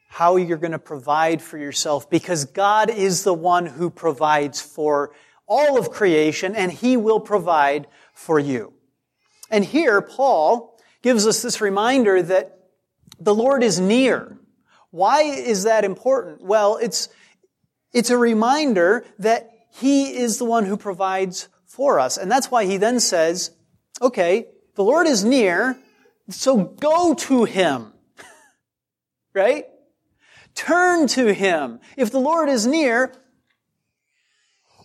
how 0.07 0.37
you're 0.37 0.57
going 0.57 0.71
to 0.71 0.79
provide 0.79 1.41
for 1.41 1.57
yourself 1.57 2.09
because 2.09 2.45
God 2.45 2.89
is 2.89 3.23
the 3.23 3.33
one 3.33 3.65
who 3.65 3.89
provides 3.89 4.61
for 4.61 5.11
all 5.51 5.77
of 5.77 5.91
creation 5.91 6.55
and 6.55 6.71
He 6.71 6.95
will 6.95 7.19
provide 7.19 7.87
for 8.13 8.39
you. 8.39 8.73
And 9.49 9.65
here, 9.65 10.01
Paul 10.01 10.79
gives 11.01 11.27
us 11.27 11.41
this 11.41 11.59
reminder 11.59 12.21
that 12.21 12.57
the 13.19 13.35
Lord 13.35 13.61
is 13.61 13.77
near. 13.77 14.37
Why 14.91 15.23
is 15.23 15.63
that 15.63 15.83
important? 15.83 16.41
Well, 16.41 16.77
it's, 16.77 17.09
it's 17.93 18.09
a 18.09 18.17
reminder 18.17 19.03
that 19.19 19.49
he 19.71 20.15
is 20.15 20.37
the 20.37 20.45
one 20.45 20.65
who 20.65 20.77
provides 20.77 21.49
for 21.65 21.99
us. 21.99 22.17
And 22.17 22.31
that's 22.31 22.49
why 22.49 22.65
he 22.65 22.77
then 22.77 23.01
says, 23.01 23.51
okay, 24.01 24.47
the 24.75 24.83
Lord 24.85 25.05
is 25.05 25.25
near, 25.25 25.77
so 26.29 26.63
go 26.63 27.13
to 27.13 27.43
him. 27.43 27.91
right? 29.33 29.65
Turn 30.55 31.07
to 31.07 31.33
him. 31.33 31.81
If 31.97 32.11
the 32.11 32.19
Lord 32.19 32.47
is 32.47 32.65
near, 32.65 33.13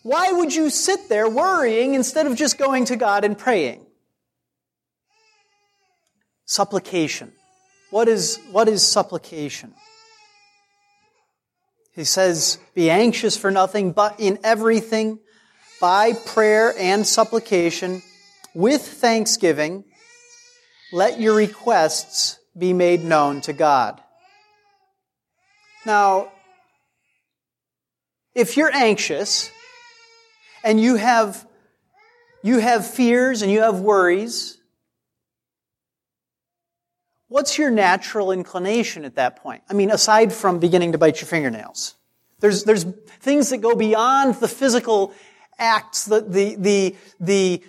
why 0.06 0.30
would 0.30 0.54
you 0.54 0.70
sit 0.70 1.08
there 1.08 1.28
worrying 1.28 1.94
instead 1.94 2.28
of 2.28 2.36
just 2.36 2.58
going 2.58 2.84
to 2.84 2.94
God 2.94 3.24
and 3.24 3.36
praying? 3.36 3.84
Supplication. 6.44 7.32
What 7.90 8.06
is, 8.06 8.38
what 8.52 8.68
is 8.68 8.86
supplication? 8.86 9.74
He 11.92 12.04
says, 12.04 12.58
Be 12.72 12.88
anxious 12.88 13.36
for 13.36 13.50
nothing, 13.50 13.90
but 13.90 14.20
in 14.20 14.38
everything, 14.44 15.18
by 15.80 16.12
prayer 16.12 16.72
and 16.78 17.04
supplication, 17.04 18.00
with 18.54 18.82
thanksgiving, 18.82 19.82
let 20.92 21.18
your 21.18 21.34
requests 21.34 22.38
be 22.56 22.72
made 22.72 23.02
known 23.02 23.40
to 23.40 23.52
God. 23.52 24.00
Now, 25.84 26.30
if 28.36 28.56
you're 28.56 28.72
anxious 28.72 29.50
and 30.66 30.80
you 30.80 30.96
have, 30.96 31.46
you 32.42 32.58
have 32.58 32.84
fears 32.86 33.42
and 33.42 33.52
you 33.52 33.62
have 33.62 33.78
worries, 33.78 34.58
what's 37.28 37.56
your 37.56 37.70
natural 37.70 38.32
inclination 38.32 39.04
at 39.04 39.14
that 39.14 39.36
point? 39.36 39.62
I 39.70 39.74
mean, 39.74 39.92
aside 39.92 40.32
from 40.32 40.58
beginning 40.58 40.92
to 40.92 40.98
bite 40.98 41.20
your 41.20 41.28
fingernails. 41.28 41.94
There's, 42.40 42.64
there's 42.64 42.82
things 42.82 43.50
that 43.50 43.58
go 43.58 43.76
beyond 43.76 44.34
the 44.34 44.48
physical 44.48 45.14
acts, 45.56 46.04
the, 46.04 46.20
the, 46.22 46.56
the, 46.56 46.96
the, 47.20 47.64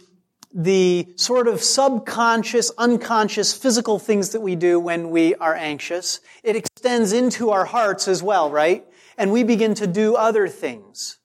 the 0.53 1.07
sort 1.17 1.47
of 1.47 1.61
subconscious, 1.61 2.71
unconscious, 2.79 3.53
physical 3.53 3.99
things 3.99 4.31
that 4.31 4.41
we 4.41 4.55
do 4.55 4.79
when 4.79 5.11
we 5.11 5.35
are 5.35 5.53
anxious. 5.53 6.19
It 6.43 6.55
extends 6.55 7.13
into 7.13 7.51
our 7.51 7.65
hearts 7.65 8.07
as 8.07 8.23
well, 8.23 8.49
right? 8.49 8.85
And 9.19 9.31
we 9.31 9.43
begin 9.43 9.75
to 9.75 9.85
do 9.85 10.15
other 10.15 10.47
things. 10.47 11.16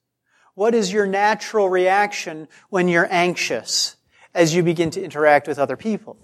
What 0.55 0.75
is 0.75 0.93
your 0.93 1.07
natural 1.07 1.69
reaction 1.69 2.49
when 2.69 2.89
you're 2.89 3.09
anxious 3.11 3.97
as 4.35 4.55
you 4.55 4.63
begin 4.63 4.91
to 4.91 5.03
interact 5.03 5.49
with 5.49 5.59
other 5.59 5.77
people? 5.77 6.19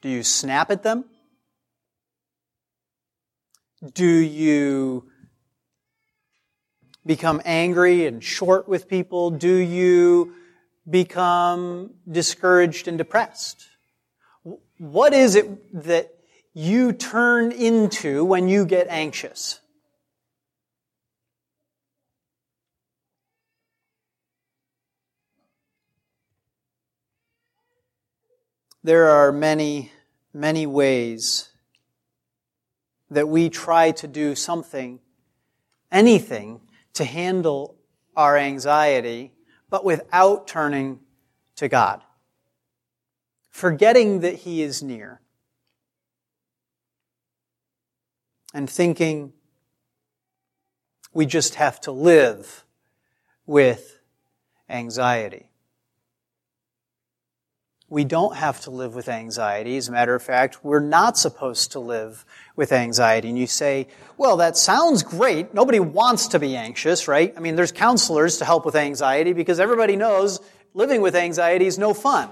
Do 0.00 0.08
you 0.08 0.22
snap 0.22 0.70
at 0.70 0.82
them? 0.82 1.04
Do 3.94 4.06
you 4.06 5.10
become 7.04 7.40
angry 7.44 8.06
and 8.06 8.22
short 8.22 8.68
with 8.68 8.88
people? 8.88 9.30
Do 9.30 9.54
you 9.54 10.34
become 10.88 11.94
discouraged 12.10 12.88
and 12.88 12.96
depressed? 12.96 13.66
What 14.78 15.12
is 15.12 15.34
it 15.34 15.84
that 15.84 16.14
you 16.54 16.92
turn 16.92 17.52
into 17.52 18.24
when 18.24 18.48
you 18.48 18.64
get 18.64 18.88
anxious? 18.88 19.60
There 28.88 29.10
are 29.10 29.32
many, 29.32 29.92
many 30.32 30.66
ways 30.66 31.50
that 33.10 33.28
we 33.28 33.50
try 33.50 33.90
to 33.90 34.08
do 34.08 34.34
something, 34.34 35.00
anything, 35.92 36.62
to 36.94 37.04
handle 37.04 37.76
our 38.16 38.38
anxiety, 38.38 39.34
but 39.68 39.84
without 39.84 40.48
turning 40.48 41.00
to 41.56 41.68
God. 41.68 42.00
Forgetting 43.50 44.20
that 44.20 44.36
He 44.36 44.62
is 44.62 44.82
near. 44.82 45.20
And 48.54 48.70
thinking 48.70 49.34
we 51.12 51.26
just 51.26 51.56
have 51.56 51.78
to 51.82 51.92
live 51.92 52.64
with 53.44 53.98
anxiety. 54.66 55.47
We 57.90 58.04
don't 58.04 58.36
have 58.36 58.60
to 58.62 58.70
live 58.70 58.94
with 58.94 59.08
anxiety. 59.08 59.78
As 59.78 59.88
a 59.88 59.92
matter 59.92 60.14
of 60.14 60.22
fact, 60.22 60.62
we're 60.62 60.80
not 60.80 61.16
supposed 61.16 61.72
to 61.72 61.80
live 61.80 62.24
with 62.54 62.70
anxiety. 62.70 63.30
And 63.30 63.38
you 63.38 63.46
say, 63.46 63.88
well, 64.18 64.36
that 64.38 64.58
sounds 64.58 65.02
great. 65.02 65.54
Nobody 65.54 65.80
wants 65.80 66.28
to 66.28 66.38
be 66.38 66.54
anxious, 66.54 67.08
right? 67.08 67.32
I 67.34 67.40
mean, 67.40 67.56
there's 67.56 67.72
counselors 67.72 68.38
to 68.38 68.44
help 68.44 68.66
with 68.66 68.76
anxiety 68.76 69.32
because 69.32 69.58
everybody 69.58 69.96
knows 69.96 70.40
living 70.74 71.00
with 71.00 71.16
anxiety 71.16 71.66
is 71.66 71.78
no 71.78 71.94
fun. 71.94 72.28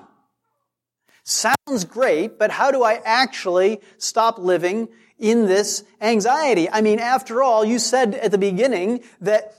Sounds 1.24 1.84
great, 1.88 2.38
but 2.38 2.50
how 2.50 2.70
do 2.70 2.84
I 2.84 3.00
actually 3.04 3.80
stop 3.96 4.38
living 4.38 4.88
in 5.18 5.46
this 5.46 5.84
anxiety? 6.02 6.68
I 6.70 6.82
mean, 6.82 6.98
after 6.98 7.42
all, 7.42 7.64
you 7.64 7.78
said 7.78 8.14
at 8.14 8.30
the 8.30 8.38
beginning 8.38 9.02
that 9.22 9.54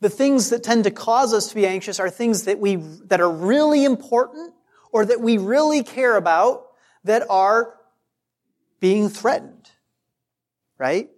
the 0.00 0.08
things 0.08 0.48
that 0.48 0.62
tend 0.62 0.84
to 0.84 0.90
cause 0.90 1.34
us 1.34 1.48
to 1.48 1.54
be 1.54 1.66
anxious 1.66 2.00
are 2.00 2.08
things 2.08 2.44
that 2.44 2.58
we, 2.58 2.76
that 2.76 3.20
are 3.20 3.30
really 3.30 3.84
important 3.84 4.53
or 4.94 5.04
that 5.04 5.20
we 5.20 5.38
really 5.38 5.82
care 5.82 6.16
about 6.16 6.68
that 7.02 7.26
are 7.28 7.74
being 8.78 9.08
threatened. 9.08 9.68
Right? 10.78 11.10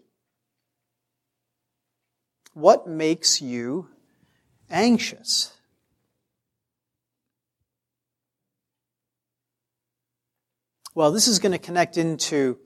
What 2.55 2.89
makes 2.89 3.43
you 3.43 3.89
anxious? 4.71 5.53
Well, 10.95 11.13
this 11.13 11.29
is 11.29 11.39
going 11.39 11.53
to 11.53 11.59
connect 11.59 11.99
into 11.99 12.59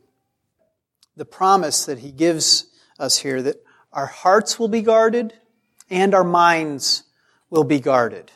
the 1.17 1.25
promise 1.25 1.87
that 1.87 1.99
he 1.99 2.13
gives 2.13 2.67
us 3.01 3.19
here 3.19 3.43
that 3.43 3.57
our 3.93 4.07
hearts 4.07 4.61
will 4.61 4.69
be 4.69 4.83
guarded 4.83 5.35
and 5.91 6.15
our 6.15 6.23
minds 6.23 7.03
will 7.51 7.65
be 7.65 7.81
guarded. 7.81 8.31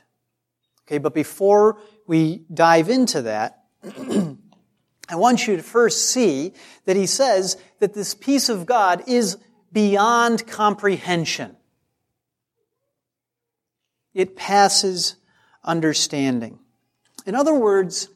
Okay, 0.86 0.98
but 0.98 1.14
before 1.14 1.78
we 2.06 2.44
dive 2.52 2.90
into 2.90 3.22
that, 3.22 3.64
I 5.08 5.16
want 5.16 5.46
you 5.46 5.56
to 5.56 5.62
first 5.62 6.10
see 6.10 6.52
that 6.84 6.96
he 6.96 7.06
says 7.06 7.56
that 7.80 7.94
this 7.94 8.14
peace 8.14 8.48
of 8.48 8.66
God 8.66 9.04
is 9.06 9.38
beyond 9.72 10.46
comprehension. 10.46 11.56
It 14.14 14.36
passes 14.36 15.16
understanding. 15.62 16.58
In 17.26 17.34
other 17.34 17.54
words, 17.54 18.08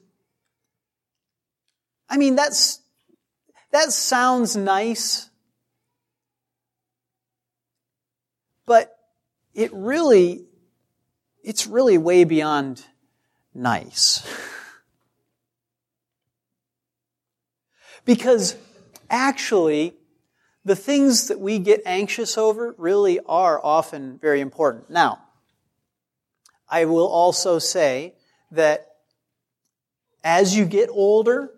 I 2.08 2.16
mean, 2.16 2.36
that's, 2.36 2.80
that 3.72 3.92
sounds 3.92 4.56
nice, 4.56 5.28
but 8.64 8.96
it 9.54 9.72
really, 9.72 10.47
it's 11.48 11.66
really 11.66 11.96
way 11.96 12.24
beyond 12.24 12.84
nice. 13.54 14.22
because 18.04 18.54
actually, 19.08 19.94
the 20.66 20.76
things 20.76 21.28
that 21.28 21.40
we 21.40 21.58
get 21.58 21.80
anxious 21.86 22.36
over 22.36 22.74
really 22.76 23.18
are 23.26 23.58
often 23.64 24.18
very 24.18 24.42
important. 24.42 24.90
Now, 24.90 25.20
I 26.68 26.84
will 26.84 27.08
also 27.08 27.58
say 27.58 28.12
that 28.50 28.96
as 30.22 30.54
you 30.54 30.66
get 30.66 30.90
older 30.90 31.50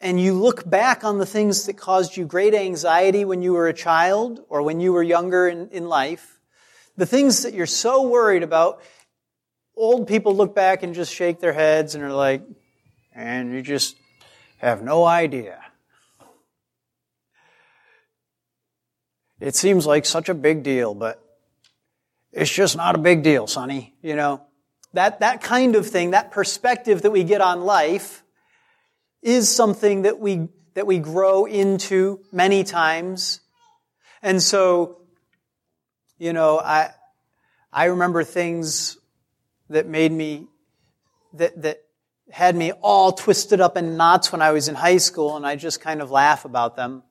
and 0.00 0.20
you 0.20 0.34
look 0.34 0.70
back 0.70 1.02
on 1.02 1.18
the 1.18 1.26
things 1.26 1.66
that 1.66 1.76
caused 1.76 2.16
you 2.16 2.24
great 2.24 2.54
anxiety 2.54 3.24
when 3.24 3.42
you 3.42 3.54
were 3.54 3.66
a 3.66 3.74
child 3.74 4.44
or 4.48 4.62
when 4.62 4.78
you 4.78 4.92
were 4.92 5.02
younger 5.02 5.48
in, 5.48 5.68
in 5.70 5.88
life, 5.88 6.37
the 6.98 7.06
things 7.06 7.44
that 7.44 7.54
you're 7.54 7.66
so 7.66 8.08
worried 8.08 8.42
about, 8.42 8.82
old 9.76 10.08
people 10.08 10.34
look 10.34 10.52
back 10.52 10.82
and 10.82 10.94
just 10.94 11.14
shake 11.14 11.38
their 11.38 11.52
heads 11.52 11.94
and 11.94 12.02
are 12.02 12.12
like, 12.12 12.42
and 13.14 13.52
you 13.52 13.62
just 13.62 13.96
have 14.58 14.82
no 14.82 15.04
idea. 15.04 15.64
It 19.40 19.54
seems 19.54 19.86
like 19.86 20.04
such 20.04 20.28
a 20.28 20.34
big 20.34 20.64
deal, 20.64 20.92
but 20.92 21.22
it's 22.32 22.52
just 22.52 22.76
not 22.76 22.96
a 22.96 22.98
big 22.98 23.22
deal, 23.22 23.46
Sonny. 23.46 23.94
You 24.02 24.16
know, 24.16 24.42
that, 24.94 25.20
that 25.20 25.40
kind 25.40 25.76
of 25.76 25.86
thing, 25.86 26.10
that 26.10 26.32
perspective 26.32 27.02
that 27.02 27.12
we 27.12 27.22
get 27.22 27.40
on 27.40 27.60
life 27.60 28.24
is 29.22 29.48
something 29.48 30.02
that 30.02 30.18
we, 30.18 30.48
that 30.74 30.88
we 30.88 30.98
grow 30.98 31.44
into 31.44 32.24
many 32.32 32.64
times. 32.64 33.40
And 34.20 34.42
so, 34.42 34.97
you 36.18 36.32
know, 36.32 36.58
I, 36.58 36.90
I 37.72 37.86
remember 37.86 38.24
things 38.24 38.98
that 39.70 39.86
made 39.86 40.12
me, 40.12 40.46
that, 41.34 41.62
that 41.62 41.82
had 42.30 42.56
me 42.56 42.72
all 42.72 43.12
twisted 43.12 43.60
up 43.60 43.76
in 43.76 43.96
knots 43.96 44.32
when 44.32 44.42
I 44.42 44.52
was 44.52 44.68
in 44.68 44.74
high 44.74 44.96
school, 44.96 45.36
and 45.36 45.46
I 45.46 45.56
just 45.56 45.80
kind 45.80 46.02
of 46.02 46.10
laugh 46.10 46.44
about 46.44 46.76
them. 46.76 47.02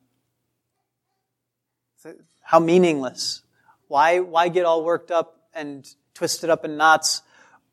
How 2.42 2.60
meaningless. 2.60 3.42
Why, 3.88 4.20
why 4.20 4.50
get 4.50 4.66
all 4.66 4.84
worked 4.84 5.12
up 5.12 5.42
and 5.54 5.88
twisted 6.14 6.50
up 6.50 6.66
in 6.66 6.78
knots 6.78 7.22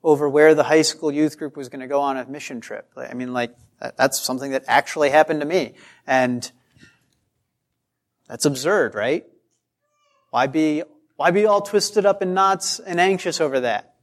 over 0.02 0.28
where 0.28 0.54
the 0.54 0.64
high 0.64 0.82
school 0.82 1.12
youth 1.12 1.38
group 1.38 1.56
was 1.56 1.68
going 1.68 1.80
to 1.80 1.86
go 1.86 2.00
on 2.00 2.16
a 2.16 2.26
mission 2.26 2.60
trip? 2.60 2.90
I 2.96 3.14
mean, 3.14 3.32
like, 3.32 3.54
that's 3.96 4.20
something 4.20 4.52
that 4.52 4.64
actually 4.66 5.10
happened 5.10 5.40
to 5.40 5.46
me. 5.46 5.74
And 6.06 6.50
that's 8.28 8.44
absurd, 8.44 8.94
right? 8.94 9.24
Why 10.30 10.46
be, 10.46 10.82
why 11.16 11.30
be 11.30 11.46
all 11.46 11.60
twisted 11.60 12.06
up 12.06 12.22
in 12.22 12.34
knots 12.34 12.80
and 12.80 13.00
anxious 13.00 13.40
over 13.40 13.60
that? 13.60 13.94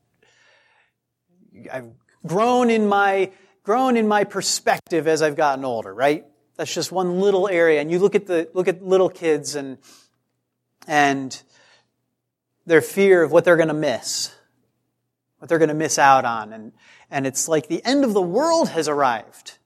I've 1.71 1.89
grown 2.25 2.69
in 2.69 2.87
my, 2.87 3.31
grown 3.63 3.97
in 3.97 4.07
my 4.07 4.23
perspective 4.23 5.07
as 5.07 5.21
I've 5.21 5.35
gotten 5.35 5.65
older, 5.65 5.93
right? 5.93 6.25
That's 6.55 6.73
just 6.73 6.91
one 6.91 7.19
little 7.19 7.47
area. 7.47 7.81
And 7.81 7.91
you 7.91 7.99
look 7.99 8.15
at 8.15 8.27
the, 8.27 8.49
look 8.53 8.67
at 8.67 8.83
little 8.83 9.09
kids 9.09 9.55
and, 9.55 9.77
and 10.87 11.41
their 12.65 12.81
fear 12.81 13.23
of 13.23 13.31
what 13.31 13.43
they're 13.43 13.57
going 13.57 13.67
to 13.67 13.73
miss, 13.73 14.33
what 15.39 15.49
they're 15.49 15.57
going 15.57 15.69
to 15.69 15.75
miss 15.75 15.99
out 15.99 16.23
on. 16.23 16.53
And, 16.53 16.71
and 17.09 17.27
it's 17.27 17.47
like 17.47 17.67
the 17.67 17.83
end 17.83 18.05
of 18.05 18.13
the 18.13 18.21
world 18.21 18.69
has 18.69 18.87
arrived. 18.87 19.57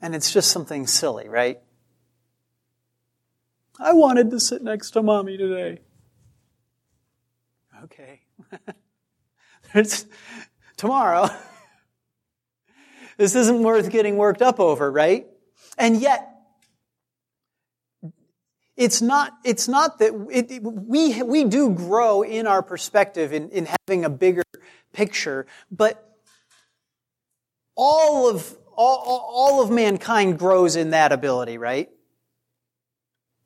And 0.00 0.14
it's 0.14 0.32
just 0.32 0.50
something 0.50 0.86
silly, 0.86 1.28
right? 1.28 1.60
I 3.78 3.92
wanted 3.92 4.30
to 4.30 4.40
sit 4.40 4.62
next 4.62 4.92
to 4.92 5.02
mommy 5.02 5.36
today. 5.36 5.80
Okay. 7.84 8.20
tomorrow. 10.76 11.28
this 13.16 13.34
isn't 13.34 13.62
worth 13.62 13.90
getting 13.90 14.16
worked 14.16 14.42
up 14.42 14.60
over, 14.60 14.90
right? 14.90 15.26
And 15.76 16.00
yet, 16.00 16.30
it's 18.76 19.00
not, 19.00 19.32
it's 19.44 19.68
not 19.68 19.98
that 19.98 20.12
it, 20.30 20.62
we, 20.62 21.22
we 21.22 21.44
do 21.44 21.70
grow 21.70 22.22
in 22.22 22.46
our 22.46 22.62
perspective 22.62 23.32
in, 23.32 23.50
in 23.50 23.66
having 23.66 24.04
a 24.04 24.10
bigger 24.10 24.42
picture, 24.92 25.46
but 25.70 26.18
all 27.76 28.28
of, 28.28 28.56
all, 28.76 29.28
all 29.28 29.62
of 29.62 29.70
mankind 29.70 30.38
grows 30.38 30.74
in 30.76 30.90
that 30.90 31.12
ability, 31.12 31.58
right? 31.58 31.90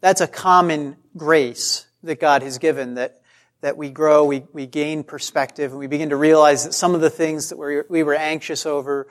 That's 0.01 0.21
a 0.21 0.29
common 0.29 0.97
grace 1.17 1.87
that 2.03 2.21
God 2.21 2.43
has 2.43 2.59
given 2.59 2.95
that, 2.95 3.21
that 3.61 3.77
we 3.77 3.91
grow, 3.91 4.25
we, 4.25 4.45
we 4.53 4.67
gain 4.67 5.03
perspective, 5.03 5.73
and 5.73 5.81
we 5.81 5.89
begin 5.89 6.11
to 6.11 6.17
realize 6.17 6.65
that 6.65 6.73
some 6.73 6.95
of 6.95 7.01
the 7.01 7.11
things 7.11 7.49
that 7.49 7.59
we, 7.59 7.83
we 7.89 8.03
were 8.03 8.15
anxious 8.15 8.67
over 8.67 9.09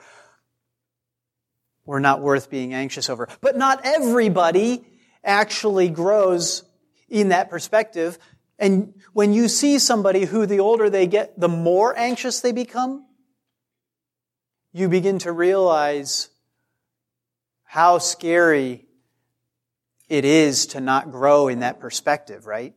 were 1.84 2.00
not 2.00 2.20
worth 2.20 2.50
being 2.50 2.74
anxious 2.74 3.08
over. 3.10 3.28
But 3.40 3.56
not 3.56 3.80
everybody 3.84 4.84
actually 5.24 5.88
grows 5.88 6.64
in 7.08 7.30
that 7.30 7.50
perspective. 7.50 8.18
And 8.58 8.94
when 9.12 9.32
you 9.32 9.48
see 9.48 9.78
somebody 9.78 10.24
who 10.24 10.46
the 10.46 10.60
older 10.60 10.90
they 10.90 11.06
get, 11.06 11.38
the 11.38 11.48
more 11.48 11.96
anxious 11.96 12.40
they 12.40 12.52
become, 12.52 13.06
you 14.72 14.88
begin 14.88 15.18
to 15.20 15.32
realize 15.32 16.28
how 17.64 17.98
scary 17.98 18.87
it 20.08 20.24
is 20.24 20.66
to 20.66 20.80
not 20.80 21.10
grow 21.10 21.48
in 21.48 21.60
that 21.60 21.80
perspective, 21.80 22.46
right? 22.46 22.74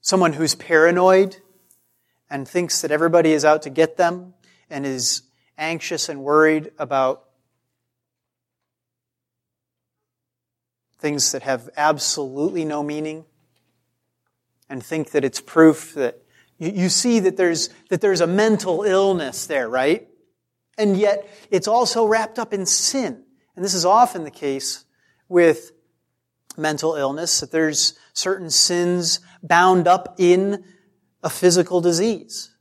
Someone 0.00 0.32
who's 0.32 0.54
paranoid 0.54 1.36
and 2.30 2.46
thinks 2.48 2.80
that 2.82 2.90
everybody 2.90 3.32
is 3.32 3.44
out 3.44 3.62
to 3.62 3.70
get 3.70 3.96
them 3.96 4.34
and 4.70 4.86
is 4.86 5.22
anxious 5.58 6.08
and 6.08 6.22
worried 6.22 6.72
about 6.78 7.24
things 10.98 11.32
that 11.32 11.42
have 11.42 11.68
absolutely 11.76 12.64
no 12.64 12.82
meaning 12.82 13.24
and 14.68 14.82
think 14.82 15.10
that 15.10 15.24
it's 15.24 15.40
proof 15.40 15.94
that 15.94 16.22
you, 16.58 16.88
see 16.88 17.18
that 17.18 17.36
there's, 17.36 17.70
that 17.88 18.00
there's 18.00 18.20
a 18.20 18.26
mental 18.26 18.84
illness 18.84 19.46
there, 19.46 19.68
right? 19.68 20.08
And 20.78 20.96
yet 20.96 21.28
it's 21.50 21.66
also 21.66 22.06
wrapped 22.06 22.38
up 22.38 22.54
in 22.54 22.66
sin. 22.66 23.24
And 23.56 23.64
this 23.64 23.74
is 23.74 23.84
often 23.84 24.22
the 24.22 24.30
case 24.30 24.84
with 25.32 25.72
mental 26.56 26.94
illness, 26.94 27.40
that 27.40 27.50
there's 27.50 27.98
certain 28.12 28.50
sins 28.50 29.20
bound 29.42 29.88
up 29.88 30.14
in 30.18 30.62
a 31.22 31.30
physical 31.30 31.80
disease. 31.80 32.54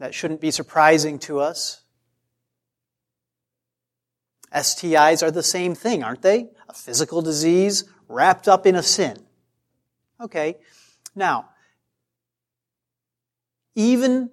That 0.00 0.14
shouldn't 0.14 0.40
be 0.40 0.50
surprising 0.50 1.18
to 1.20 1.40
us. 1.40 1.82
STIs 4.52 5.22
are 5.22 5.30
the 5.30 5.42
same 5.42 5.74
thing, 5.74 6.02
aren't 6.02 6.22
they? 6.22 6.48
A 6.68 6.74
physical 6.74 7.22
disease 7.22 7.84
wrapped 8.08 8.48
up 8.48 8.66
in 8.66 8.74
a 8.74 8.82
sin. 8.82 9.16
Okay. 10.20 10.56
Now, 11.14 11.50
even 13.74 14.30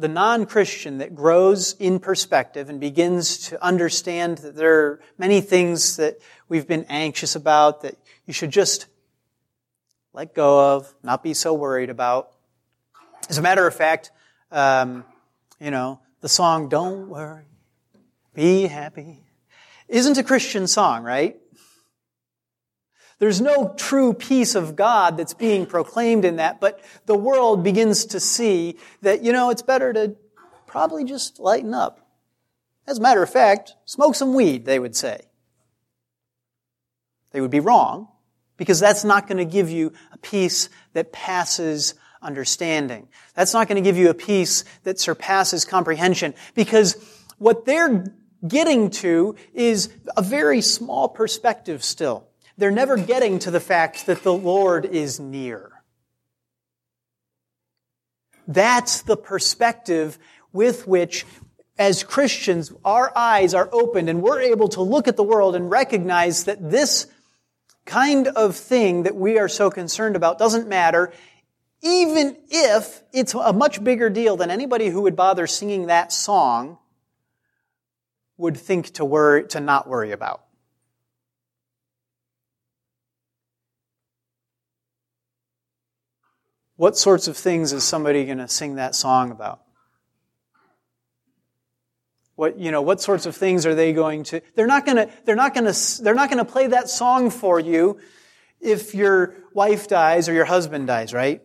the 0.00 0.08
non-Christian 0.08 0.98
that 0.98 1.14
grows 1.14 1.74
in 1.74 2.00
perspective 2.00 2.68
and 2.70 2.80
begins 2.80 3.48
to 3.48 3.62
understand 3.62 4.38
that 4.38 4.56
there 4.56 4.80
are 4.80 5.00
many 5.18 5.40
things 5.40 5.96
that 5.96 6.18
we've 6.48 6.66
been 6.66 6.86
anxious 6.88 7.36
about 7.36 7.82
that 7.82 7.96
you 8.26 8.32
should 8.32 8.50
just 8.50 8.86
let 10.12 10.34
go 10.34 10.74
of, 10.76 10.92
not 11.02 11.22
be 11.22 11.34
so 11.34 11.52
worried 11.52 11.90
about. 11.90 12.32
As 13.28 13.38
a 13.38 13.42
matter 13.42 13.66
of 13.66 13.74
fact, 13.74 14.10
um, 14.50 15.04
you 15.60 15.70
know, 15.70 16.00
the 16.20 16.28
song 16.28 16.68
"Don't 16.68 17.08
Worry, 17.08 17.44
Be 18.34 18.62
Happy" 18.62 19.22
isn't 19.86 20.16
a 20.16 20.24
Christian 20.24 20.66
song, 20.66 21.02
right? 21.02 21.38
There's 23.20 23.40
no 23.40 23.74
true 23.76 24.14
peace 24.14 24.54
of 24.54 24.74
God 24.74 25.18
that's 25.18 25.34
being 25.34 25.66
proclaimed 25.66 26.24
in 26.24 26.36
that, 26.36 26.58
but 26.58 26.80
the 27.04 27.14
world 27.14 27.62
begins 27.62 28.06
to 28.06 28.18
see 28.18 28.78
that, 29.02 29.22
you 29.22 29.30
know, 29.32 29.50
it's 29.50 29.60
better 29.60 29.92
to 29.92 30.16
probably 30.66 31.04
just 31.04 31.38
lighten 31.38 31.74
up. 31.74 32.00
As 32.86 32.98
a 32.98 33.02
matter 33.02 33.22
of 33.22 33.30
fact, 33.30 33.74
smoke 33.84 34.14
some 34.14 34.32
weed, 34.32 34.64
they 34.64 34.78
would 34.78 34.96
say. 34.96 35.20
They 37.32 37.42
would 37.42 37.50
be 37.50 37.60
wrong, 37.60 38.08
because 38.56 38.80
that's 38.80 39.04
not 39.04 39.26
going 39.26 39.36
to 39.36 39.44
give 39.44 39.68
you 39.68 39.92
a 40.12 40.18
peace 40.18 40.70
that 40.94 41.12
passes 41.12 41.94
understanding. 42.22 43.06
That's 43.34 43.52
not 43.52 43.68
going 43.68 43.82
to 43.82 43.86
give 43.86 43.98
you 43.98 44.08
a 44.08 44.14
peace 44.14 44.64
that 44.84 44.98
surpasses 44.98 45.66
comprehension, 45.66 46.32
because 46.54 46.96
what 47.36 47.66
they're 47.66 48.06
getting 48.48 48.88
to 48.88 49.36
is 49.52 49.90
a 50.16 50.22
very 50.22 50.62
small 50.62 51.06
perspective 51.10 51.84
still 51.84 52.29
they're 52.60 52.70
never 52.70 52.98
getting 52.98 53.38
to 53.40 53.50
the 53.50 53.58
fact 53.58 54.04
that 54.06 54.22
the 54.22 54.34
Lord 54.34 54.84
is 54.84 55.18
near. 55.18 55.72
That's 58.46 59.00
the 59.00 59.16
perspective 59.16 60.18
with 60.52 60.86
which, 60.86 61.24
as 61.78 62.04
Christians, 62.04 62.70
our 62.84 63.16
eyes 63.16 63.54
are 63.54 63.68
opened 63.72 64.10
and 64.10 64.20
we're 64.20 64.42
able 64.42 64.68
to 64.68 64.82
look 64.82 65.08
at 65.08 65.16
the 65.16 65.22
world 65.22 65.56
and 65.56 65.70
recognize 65.70 66.44
that 66.44 66.70
this 66.70 67.06
kind 67.86 68.28
of 68.28 68.56
thing 68.56 69.04
that 69.04 69.16
we 69.16 69.38
are 69.38 69.48
so 69.48 69.70
concerned 69.70 70.14
about 70.14 70.38
doesn't 70.38 70.68
matter, 70.68 71.12
even 71.82 72.36
if 72.50 73.02
it's 73.14 73.32
a 73.32 73.54
much 73.54 73.82
bigger 73.82 74.10
deal 74.10 74.36
than 74.36 74.50
anybody 74.50 74.88
who 74.88 75.00
would 75.00 75.16
bother 75.16 75.46
singing 75.46 75.86
that 75.86 76.12
song 76.12 76.76
would 78.36 78.58
think 78.58 78.90
to 78.90 79.04
worry, 79.04 79.46
to 79.48 79.60
not 79.60 79.88
worry 79.88 80.12
about. 80.12 80.44
What 86.80 86.96
sorts 86.96 87.28
of 87.28 87.36
things 87.36 87.74
is 87.74 87.84
somebody 87.84 88.24
going 88.24 88.38
to 88.38 88.48
sing 88.48 88.76
that 88.76 88.94
song 88.94 89.32
about? 89.32 89.60
What, 92.36 92.58
you 92.58 92.70
know, 92.70 92.80
what 92.80 93.02
sorts 93.02 93.26
of 93.26 93.36
things 93.36 93.66
are 93.66 93.74
they 93.74 93.92
going 93.92 94.24
to, 94.24 94.40
they're 94.54 94.66
not 94.66 94.86
going 94.86 94.96
to, 94.96 95.10
they're 95.26 95.36
not 95.36 95.52
going 95.52 95.70
to, 95.70 96.02
they're 96.02 96.14
not 96.14 96.30
going 96.30 96.42
to 96.42 96.50
play 96.50 96.68
that 96.68 96.88
song 96.88 97.28
for 97.28 97.60
you 97.60 98.00
if 98.62 98.94
your 98.94 99.34
wife 99.52 99.88
dies 99.88 100.26
or 100.26 100.32
your 100.32 100.46
husband 100.46 100.86
dies, 100.86 101.12
right? 101.12 101.42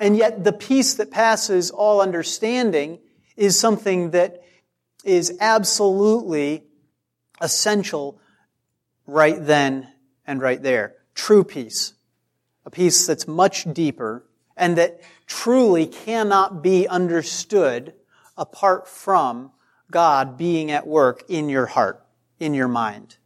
And 0.00 0.16
yet 0.16 0.42
the 0.42 0.52
peace 0.52 0.94
that 0.94 1.12
passes 1.12 1.70
all 1.70 2.00
understanding 2.00 2.98
is 3.36 3.56
something 3.56 4.10
that 4.10 4.42
is 5.04 5.38
absolutely 5.38 6.64
essential 7.40 8.20
right 9.06 9.36
then 9.38 9.86
and 10.26 10.42
right 10.42 10.60
there. 10.60 10.96
True 11.14 11.44
peace 11.44 11.94
a 12.64 12.70
peace 12.70 13.06
that's 13.06 13.26
much 13.26 13.72
deeper 13.72 14.24
and 14.56 14.76
that 14.76 15.00
truly 15.26 15.86
cannot 15.86 16.62
be 16.62 16.86
understood 16.86 17.94
apart 18.36 18.86
from 18.86 19.52
God 19.90 20.36
being 20.36 20.70
at 20.70 20.86
work 20.86 21.24
in 21.28 21.48
your 21.48 21.66
heart, 21.66 22.04
in 22.38 22.54
your 22.54 22.68
mind. 22.68 23.16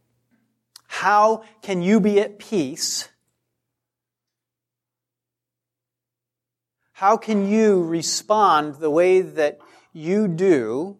How 0.87 1.43
can 1.61 1.81
you 1.81 1.99
be 1.99 2.19
at 2.19 2.39
peace? 2.39 3.09
How 6.93 7.17
can 7.17 7.49
you 7.49 7.83
respond 7.83 8.75
the 8.75 8.89
way 8.89 9.21
that 9.21 9.59
you 9.91 10.29
do 10.29 10.97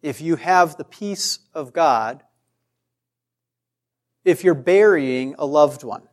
if 0.00 0.22
you 0.22 0.36
have 0.36 0.76
the 0.76 0.84
peace 0.84 1.40
of 1.52 1.74
God 1.74 2.22
if 4.24 4.42
you're 4.42 4.54
burying 4.54 5.34
a 5.38 5.44
loved 5.44 5.84
one? 5.84 6.08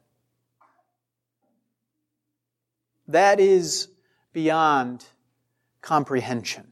That 3.07 3.39
is 3.39 3.87
beyond 4.33 5.05
comprehension. 5.81 6.71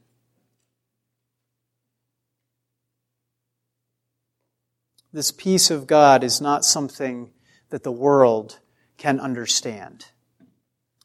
This 5.12 5.32
peace 5.32 5.70
of 5.70 5.86
God 5.86 6.24
is 6.24 6.42
not 6.42 6.66
something 6.66 7.30
that 7.70 7.84
the 7.84 7.92
world 7.92 8.60
can 8.98 9.20
understand. 9.20 10.06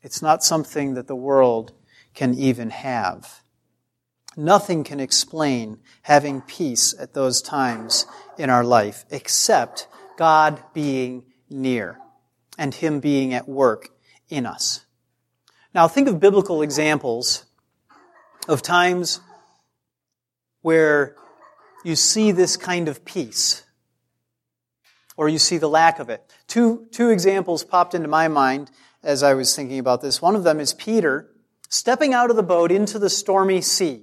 It's 0.03 0.23
not 0.23 0.43
something 0.43 0.95
that 0.95 1.09
the 1.09 1.17
world 1.17 1.73
can 2.15 2.33
even 2.35 2.71
have. 2.71 3.43
Nothing 4.35 4.83
can 4.83 4.99
explain 4.99 5.81
having 6.03 6.41
peace 6.41 6.95
at 6.99 7.13
those 7.13 7.43
times 7.43 8.07
in 8.39 8.49
our 8.49 8.65
life 8.65 9.05
except 9.11 9.89
God 10.17 10.63
being 10.73 11.25
near 11.51 11.99
and 12.57 12.75
Him 12.75 13.01
being 13.01 13.35
at 13.35 13.49
work 13.49 13.91
in 14.31 14.47
us. 14.47 14.87
Now 15.79 15.87
think 15.87 16.09
of 16.09 16.19
biblical 16.19 16.63
examples 16.63 17.45
of 18.49 18.63
times 18.63 19.21
where 20.61 21.15
you 21.85 21.95
see 21.95 22.33
this 22.33 22.57
kind 22.57 22.89
of 22.89 23.05
peace 23.05 23.63
or 25.17 25.29
you 25.29 25.39
see 25.39 25.57
the 25.57 25.69
lack 25.69 26.01
of 26.01 26.11
it. 26.11 26.35
Two, 26.49 26.89
two 26.91 27.11
examples 27.11 27.63
popped 27.63 27.95
into 27.95 28.09
my 28.09 28.27
mind 28.27 28.73
as 29.05 29.23
I 29.23 29.35
was 29.35 29.55
thinking 29.55 29.79
about 29.79 30.01
this. 30.01 30.21
One 30.21 30.35
of 30.35 30.43
them 30.43 30.59
is 30.59 30.75
Peter 30.75 31.31
stepping 31.69 32.13
out 32.13 32.31
of 32.31 32.35
the 32.35 32.43
boat 32.43 32.73
into 32.73 32.99
the 32.99 33.09
stormy 33.09 33.61
sea. 33.61 34.03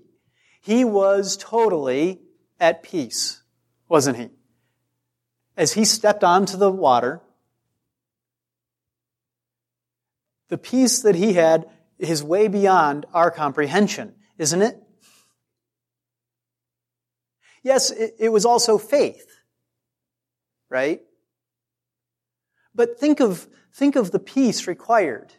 He 0.61 0.85
was 0.85 1.35
totally 1.35 2.21
at 2.57 2.83
peace, 2.83 3.43
wasn't 3.89 4.15
he? 4.15 4.29
As 5.57 5.73
he 5.73 5.83
stepped 5.83 6.23
onto 6.23 6.55
the 6.55 6.71
water, 6.71 7.21
the 10.49 10.57
peace 10.57 11.01
that 11.01 11.15
he 11.15 11.33
had 11.33 11.65
is 11.97 12.23
way 12.23 12.47
beyond 12.47 13.05
our 13.13 13.31
comprehension, 13.31 14.13
isn't 14.37 14.61
it? 14.61 14.81
Yes, 17.63 17.89
it, 17.89 18.29
was 18.31 18.45
also 18.45 18.77
faith, 18.77 19.25
right? 20.69 21.01
But 22.75 22.99
think 22.99 23.19
of, 23.19 23.47
think 23.73 23.95
of 23.95 24.11
the 24.11 24.19
peace 24.19 24.67
required 24.67 25.33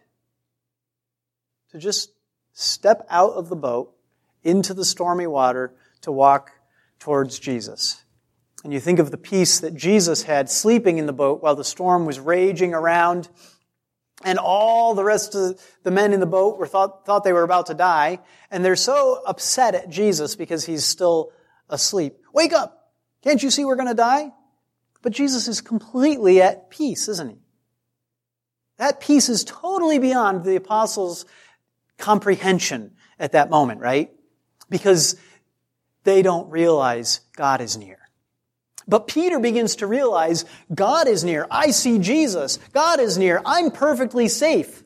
to 1.71 1.79
just 1.79 2.11
step 2.53 3.07
out 3.11 3.35
of 3.35 3.49
the 3.49 3.55
boat 3.55 3.95
into 4.42 4.75
the 4.75 4.85
stormy 4.85 5.29
water 5.29 5.75
to 6.01 6.11
walk 6.11 6.51
towards 6.99 7.38
Jesus. 7.38 8.03
And 8.64 8.73
you 8.73 8.81
think 8.81 8.99
of 8.99 9.12
the 9.12 9.19
peace 9.19 9.61
that 9.61 9.75
Jesus 9.77 10.25
had 10.25 10.51
sleeping 10.51 10.99
in 10.99 11.07
the 11.07 11.12
boat 11.12 11.42
while 11.42 11.55
the 11.55 11.62
storm 11.62 12.07
was 12.07 12.19
raging 12.19 12.75
around 12.75 13.29
and 14.27 14.41
all 14.41 14.97
the 14.97 15.05
rest 15.05 15.37
of 15.37 15.59
the 15.85 15.91
men 15.93 16.12
in 16.12 16.19
the 16.19 16.27
boat 16.27 16.59
were 16.59 16.67
thought, 16.67 17.07
thought 17.07 17.23
they 17.23 17.33
were 17.33 17.45
about 17.45 17.67
to 17.67 17.75
die, 17.75 18.19
and 18.51 18.65
they're 18.65 18.75
so 18.75 19.23
upset 19.25 19.77
at 19.77 19.89
Jesus 19.89 20.35
because 20.35 20.65
he's 20.67 20.85
still 20.85 21.31
asleep. 21.71 22.17
Wake 22.33 22.53
up! 22.53 22.91
Can't 23.23 23.41
you 23.41 23.51
see 23.51 23.65
we're 23.65 23.77
going 23.77 23.89
to 23.89 23.95
die? 23.95 24.33
But 25.01 25.12
Jesus 25.12 25.47
is 25.47 25.61
completely 25.61 26.43
at 26.43 26.71
peace, 26.71 27.07
isn't 27.07 27.31
he? 27.31 27.37
That 28.79 29.01
peace 29.01 29.29
is 29.29 29.45
totally 29.45 30.01
beyond 30.01 30.43
the 30.43 30.57
apostles' 30.57 31.25
comprehension 31.97 32.97
at 33.21 33.31
that 33.31 33.49
moment, 33.49 33.81
right? 33.81 34.11
Because 34.69 35.15
they 36.03 36.23
don't 36.23 36.51
realize 36.51 37.21
God 37.37 37.61
is 37.61 37.77
near. 37.77 37.99
But 38.88 39.09
Peter 39.09 39.40
begins 39.40 39.77
to 39.77 39.87
realize 39.87 40.44
God 40.72 41.09
is 41.09 41.25
near. 41.25 41.46
I 41.51 41.70
see 41.70 41.99
Jesus. 41.99 42.59
God 42.72 43.01
is 43.01 43.18
near. 43.18 43.42
I'm 43.44 43.70
perfectly 43.70 44.29
safe. 44.29 44.85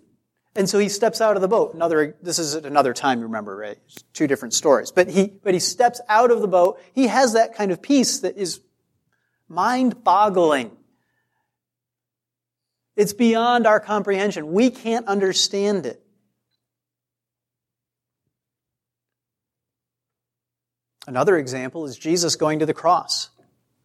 And 0.57 0.69
so 0.69 0.79
he 0.79 0.89
steps 0.89 1.21
out 1.21 1.37
of 1.37 1.43
the 1.43 1.49
boat. 1.49 1.75
Another, 1.75 2.17
this 2.23 2.39
is 2.39 2.57
at 2.57 2.67
another 2.67 2.93
time, 2.93 3.21
remember, 3.21 3.57
right? 3.57 3.79
Two 4.13 4.27
different 4.27 4.55
stories. 4.55 4.91
But 4.91 5.09
he, 5.09 5.27
but 5.27 5.55
he 5.55 5.61
steps 5.61 6.01
out 6.09 6.31
of 6.31 6.41
the 6.41 6.49
boat. 6.49 6.81
He 6.93 7.07
has 7.07 7.35
that 7.35 7.55
kind 7.55 7.71
of 7.71 7.81
peace 7.81 8.21
that 8.21 8.37
is 8.37 8.61
mind 9.49 10.03
boggling. 10.03 10.73
It's 12.97 13.13
beyond 13.13 13.67
our 13.67 13.81
comprehension. 13.81 14.53
We 14.53 14.71
can't 14.71 15.07
understand 15.07 15.87
it. 15.87 16.03
Another 21.07 21.39
example 21.39 21.87
is 21.87 21.97
Jesus 21.97 22.37
going 22.37 22.59
to 22.59 22.67
the 22.67 22.75
cross. 22.75 23.31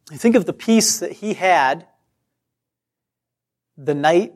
Think 0.08 0.36
of 0.36 0.46
the 0.46 0.54
peace 0.54 1.00
that 1.00 1.14
he 1.14 1.34
had 1.34 1.88
the 3.78 3.96
night 3.96 4.34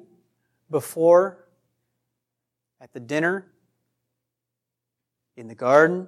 before 0.70 1.46
at 2.82 2.94
the 2.94 3.00
dinner, 3.00 3.46
in 5.36 5.48
the 5.48 5.56
garden. 5.56 6.08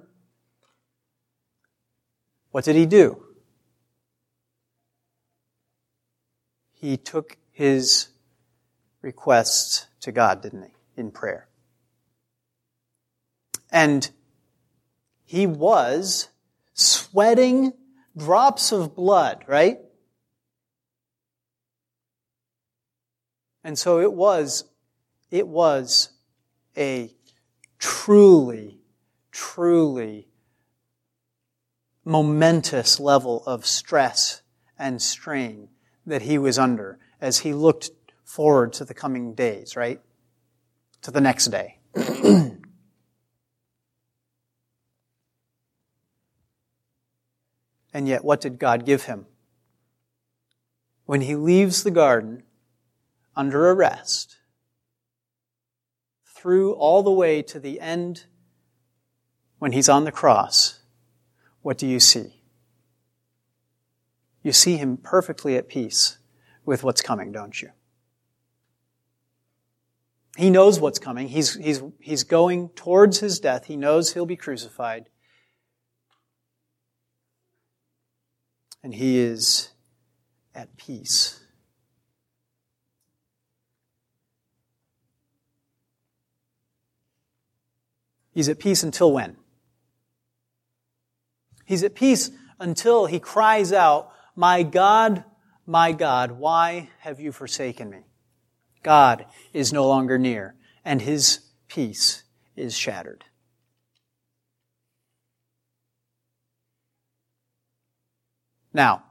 What 2.50 2.64
did 2.64 2.76
he 2.76 2.86
do? 2.86 3.22
He 6.72 6.96
took 6.96 7.38
his 7.50 8.08
requests 9.00 9.86
to 10.00 10.12
God, 10.12 10.42
didn't 10.42 10.64
he, 10.64 10.74
in 10.96 11.10
prayer. 11.12 11.48
And 13.70 14.10
he 15.24 15.46
was 15.46 16.28
sweating 16.74 17.72
drops 18.16 18.72
of 18.72 18.94
blood, 18.94 19.44
right? 19.46 19.78
And 23.64 23.78
so 23.78 24.00
it 24.00 24.12
was, 24.12 24.64
it 25.30 25.46
was 25.46 26.10
a 26.76 27.14
truly, 27.78 28.80
truly 29.30 30.28
momentous 32.04 32.98
level 32.98 33.42
of 33.46 33.64
stress 33.64 34.42
and 34.78 35.00
strain 35.00 35.68
that 36.04 36.22
he 36.22 36.38
was 36.38 36.58
under 36.58 36.98
as 37.20 37.40
he 37.40 37.52
looked 37.52 37.90
forward 38.24 38.72
to 38.72 38.84
the 38.84 38.94
coming 38.94 39.34
days, 39.34 39.76
right? 39.76 40.00
To 41.02 41.10
the 41.10 41.20
next 41.20 41.46
day. 41.46 41.78
and 47.92 48.08
yet, 48.08 48.24
what 48.24 48.40
did 48.40 48.58
God 48.58 48.86
give 48.86 49.04
him? 49.04 49.26
When 51.04 51.22
he 51.22 51.34
leaves 51.34 51.82
the 51.82 51.90
garden 51.90 52.42
under 53.36 53.70
arrest, 53.70 54.38
through 56.42 56.72
all 56.72 57.02
the 57.04 57.10
way 57.10 57.40
to 57.40 57.60
the 57.60 57.80
end 57.80 58.24
when 59.58 59.72
he's 59.72 59.88
on 59.88 60.04
the 60.04 60.10
cross, 60.10 60.80
what 61.60 61.78
do 61.78 61.86
you 61.86 62.00
see? 62.00 62.42
You 64.42 64.52
see 64.52 64.76
him 64.76 64.96
perfectly 64.96 65.56
at 65.56 65.68
peace 65.68 66.18
with 66.64 66.82
what's 66.82 67.00
coming, 67.00 67.30
don't 67.30 67.62
you? 67.62 67.70
He 70.36 70.50
knows 70.50 70.80
what's 70.80 70.98
coming. 70.98 71.28
He's, 71.28 71.54
he's, 71.54 71.82
he's 72.00 72.24
going 72.24 72.70
towards 72.70 73.20
his 73.20 73.38
death. 73.38 73.66
He 73.66 73.76
knows 73.76 74.14
he'll 74.14 74.26
be 74.26 74.36
crucified. 74.36 75.10
And 78.82 78.94
he 78.94 79.18
is 79.18 79.70
at 80.54 80.76
peace. 80.76 81.40
He's 88.32 88.48
at 88.48 88.58
peace 88.58 88.82
until 88.82 89.12
when? 89.12 89.36
He's 91.64 91.84
at 91.84 91.94
peace 91.94 92.30
until 92.58 93.06
he 93.06 93.20
cries 93.20 93.72
out, 93.72 94.10
My 94.34 94.62
God, 94.62 95.24
my 95.66 95.92
God, 95.92 96.32
why 96.32 96.90
have 97.00 97.20
you 97.20 97.30
forsaken 97.30 97.90
me? 97.90 98.04
God 98.82 99.26
is 99.52 99.72
no 99.72 99.86
longer 99.86 100.18
near, 100.18 100.56
and 100.84 101.02
his 101.02 101.40
peace 101.68 102.24
is 102.56 102.76
shattered. 102.76 103.24
Now, 108.72 109.04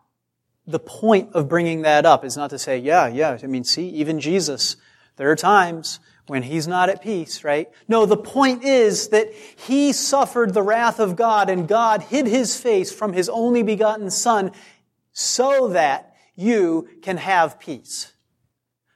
the 0.68 0.80
point 0.80 1.34
of 1.34 1.50
bringing 1.50 1.82
that 1.84 2.06
up 2.06 2.24
is 2.24 2.38
not 2.38 2.50
to 2.52 2.60
say, 2.60 2.78
yeah, 2.78 3.08
yeah, 3.08 3.38
I 3.42 3.48
mean, 3.48 3.64
see, 3.64 3.90
even 3.90 4.20
Jesus, 4.20 4.78
there 5.18 5.30
are 5.32 5.36
times 5.36 6.00
when 6.28 6.44
he's 6.44 6.68
not 6.68 6.90
at 6.90 7.02
peace, 7.02 7.44
right? 7.44 7.70
No, 7.88 8.06
the 8.06 8.18
point 8.18 8.64
is 8.64 9.10
that 9.10 9.34
he 9.34 9.92
suffered 9.92 10.54
the 10.54 10.62
wrath 10.62 11.00
of 11.00 11.16
God 11.16 11.50
and 11.50 11.68
God 11.68 12.04
hid 12.04 12.28
his 12.28 12.60
face 12.60 12.92
from 12.92 13.14
his 13.14 13.28
only 13.28 13.64
begotten 13.64 14.10
son 14.10 14.52
so 15.12 15.70
that 15.70 16.16
you 16.36 16.88
can 17.02 17.18
have 17.18 17.60
peace. 17.60 18.14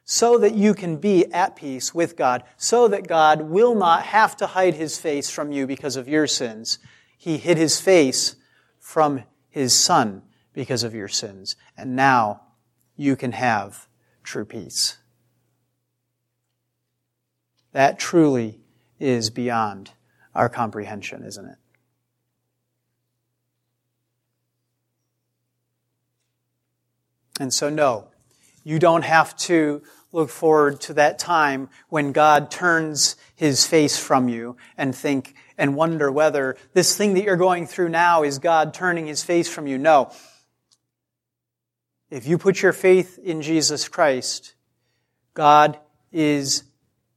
So 0.08 0.38
that 0.38 0.54
you 0.54 0.76
can 0.76 0.98
be 0.98 1.26
at 1.34 1.56
peace 1.56 1.94
with 1.94 2.16
God. 2.16 2.44
So 2.58 2.88
that 2.88 3.08
God 3.08 3.42
will 3.42 3.74
not 3.74 4.04
have 4.04 4.38
to 4.38 4.48
hide 4.48 4.76
his 4.76 5.00
face 5.00 5.32
from 5.32 5.52
you 5.52 5.66
because 5.66 5.96
of 5.96 6.08
your 6.08 6.28
sins. 6.28 6.78
He 7.18 7.38
hid 7.38 7.58
his 7.58 7.82
face 7.82 8.36
from 8.80 9.24
his 9.50 9.74
son 9.74 10.22
because 10.56 10.84
of 10.84 10.96
your 10.96 11.10
sins. 11.10 11.56
And 11.78 11.96
now 11.96 12.42
you 12.96 13.16
can 13.16 13.34
have 13.34 13.88
true 14.24 14.46
peace. 14.46 14.98
That 17.74 18.00
truly 18.00 18.62
is 19.00 19.30
beyond 19.30 19.92
our 20.34 20.48
comprehension, 20.48 21.24
isn't 21.24 21.46
it? 21.46 21.58
And 27.38 27.54
so, 27.54 27.70
no, 27.70 28.08
you 28.64 28.80
don't 28.80 29.04
have 29.04 29.36
to 29.40 29.84
look 30.14 30.30
forward 30.30 30.80
to 30.80 30.94
that 30.94 31.20
time 31.20 31.68
when 31.90 32.14
God 32.14 32.50
turns 32.50 33.18
his 33.36 33.68
face 33.68 34.00
from 34.00 34.30
you 34.30 34.56
and 34.78 34.96
think 34.96 35.36
and 35.58 35.76
wonder 35.76 36.10
whether 36.10 36.56
this 36.74 36.96
thing 36.96 37.14
that 37.16 37.26
you're 37.26 37.36
going 37.36 37.68
through 37.68 37.90
now 37.90 38.24
is 38.24 38.40
God 38.40 38.74
turning 38.74 39.08
his 39.08 39.22
face 39.22 39.50
from 39.50 39.68
you. 39.68 39.78
No. 39.78 40.14
If 42.16 42.26
you 42.26 42.38
put 42.38 42.62
your 42.62 42.72
faith 42.72 43.20
in 43.22 43.42
Jesus 43.42 43.90
Christ, 43.90 44.56
God 45.34 45.78
is 46.14 46.64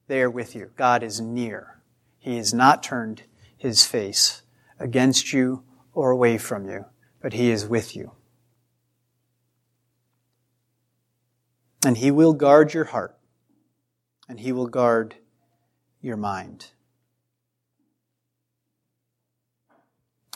there 0.08 0.28
with 0.28 0.56
you. 0.56 0.72
God 0.74 1.04
is 1.04 1.20
near. 1.20 1.80
He 2.18 2.36
has 2.36 2.52
not 2.52 2.82
turned 2.82 3.22
his 3.56 3.86
face 3.86 4.42
against 4.76 5.32
you 5.32 5.62
or 5.92 6.10
away 6.10 6.36
from 6.36 6.68
you, 6.68 6.86
but 7.22 7.32
he 7.32 7.52
is 7.52 7.64
with 7.64 7.94
you. 7.94 8.10
And 11.86 11.96
he 11.96 12.10
will 12.10 12.32
guard 12.32 12.74
your 12.74 12.86
heart, 12.86 13.16
and 14.28 14.40
he 14.40 14.50
will 14.50 14.66
guard 14.66 15.14
your 16.00 16.16
mind. 16.16 16.72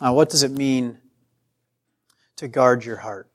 Now, 0.01 0.15
what 0.15 0.31
does 0.31 0.45
it 0.45 0.53
mean 0.53 0.99
to 2.37 2.47
guard 2.47 2.85
your 2.85 2.99
heart? 2.99 3.32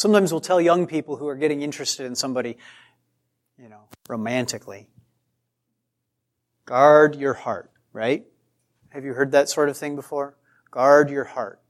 Sometimes 0.00 0.32
we'll 0.32 0.40
tell 0.40 0.62
young 0.62 0.86
people 0.86 1.16
who 1.16 1.28
are 1.28 1.36
getting 1.36 1.60
interested 1.60 2.06
in 2.06 2.14
somebody, 2.14 2.56
you 3.58 3.68
know, 3.68 3.82
romantically, 4.08 4.88
guard 6.64 7.16
your 7.16 7.34
heart, 7.34 7.70
right? 7.92 8.24
Have 8.88 9.04
you 9.04 9.12
heard 9.12 9.32
that 9.32 9.50
sort 9.50 9.68
of 9.68 9.76
thing 9.76 9.96
before? 9.96 10.38
Guard 10.70 11.10
your 11.10 11.24
heart. 11.24 11.60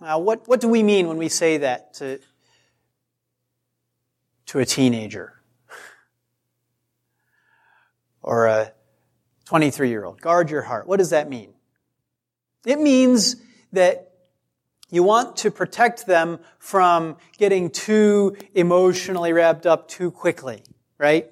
Now, 0.00 0.20
what, 0.20 0.48
what 0.48 0.62
do 0.62 0.68
we 0.68 0.82
mean 0.82 1.06
when 1.06 1.18
we 1.18 1.28
say 1.28 1.58
that 1.58 1.92
to, 1.96 2.18
to 4.46 4.60
a 4.60 4.64
teenager? 4.64 5.34
or 8.22 8.46
a 8.46 8.72
23 9.44 9.90
year 9.90 10.06
old? 10.06 10.18
Guard 10.18 10.48
your 10.48 10.62
heart. 10.62 10.86
What 10.86 10.96
does 10.96 11.10
that 11.10 11.28
mean? 11.28 11.52
It 12.64 12.80
means 12.80 13.36
that 13.74 14.03
you 14.90 15.02
want 15.02 15.36
to 15.38 15.50
protect 15.50 16.06
them 16.06 16.38
from 16.58 17.16
getting 17.38 17.70
too 17.70 18.36
emotionally 18.54 19.32
wrapped 19.32 19.66
up 19.66 19.88
too 19.88 20.10
quickly, 20.10 20.62
right? 20.98 21.30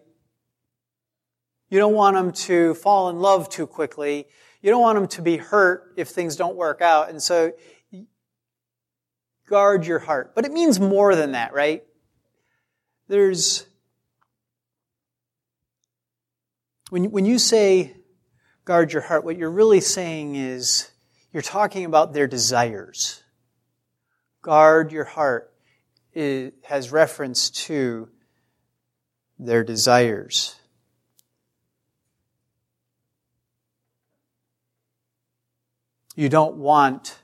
You 1.68 1.78
don't 1.78 1.94
want 1.94 2.16
them 2.16 2.32
to 2.32 2.74
fall 2.74 3.08
in 3.08 3.20
love 3.20 3.48
too 3.48 3.66
quickly. 3.66 4.26
You 4.60 4.70
don't 4.70 4.82
want 4.82 4.98
them 4.98 5.08
to 5.08 5.22
be 5.22 5.36
hurt 5.36 5.94
if 5.96 6.08
things 6.08 6.36
don't 6.36 6.56
work 6.56 6.82
out. 6.82 7.08
And 7.08 7.22
so, 7.22 7.52
guard 9.48 9.86
your 9.86 9.98
heart. 9.98 10.34
But 10.34 10.44
it 10.44 10.52
means 10.52 10.80
more 10.80 11.14
than 11.14 11.32
that, 11.32 11.52
right? 11.52 11.84
There's, 13.08 13.66
when, 16.90 17.10
when 17.10 17.26
you 17.26 17.38
say 17.38 17.96
guard 18.64 18.92
your 18.92 19.02
heart, 19.02 19.24
what 19.24 19.36
you're 19.36 19.50
really 19.50 19.80
saying 19.80 20.36
is 20.36 20.90
you're 21.32 21.42
talking 21.42 21.84
about 21.84 22.12
their 22.12 22.26
desires. 22.26 23.21
Guard 24.42 24.92
your 24.92 25.04
heart 25.04 25.52
it 26.12 26.54
has 26.64 26.92
reference 26.92 27.48
to 27.48 28.08
their 29.38 29.64
desires. 29.64 30.56
You 36.14 36.28
don't 36.28 36.56
want 36.56 37.18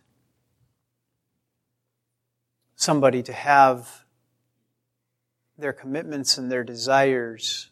somebody 2.76 3.22
to 3.24 3.32
have 3.32 4.04
their 5.58 5.74
commitments 5.74 6.38
and 6.38 6.50
their 6.50 6.64
desires 6.64 7.70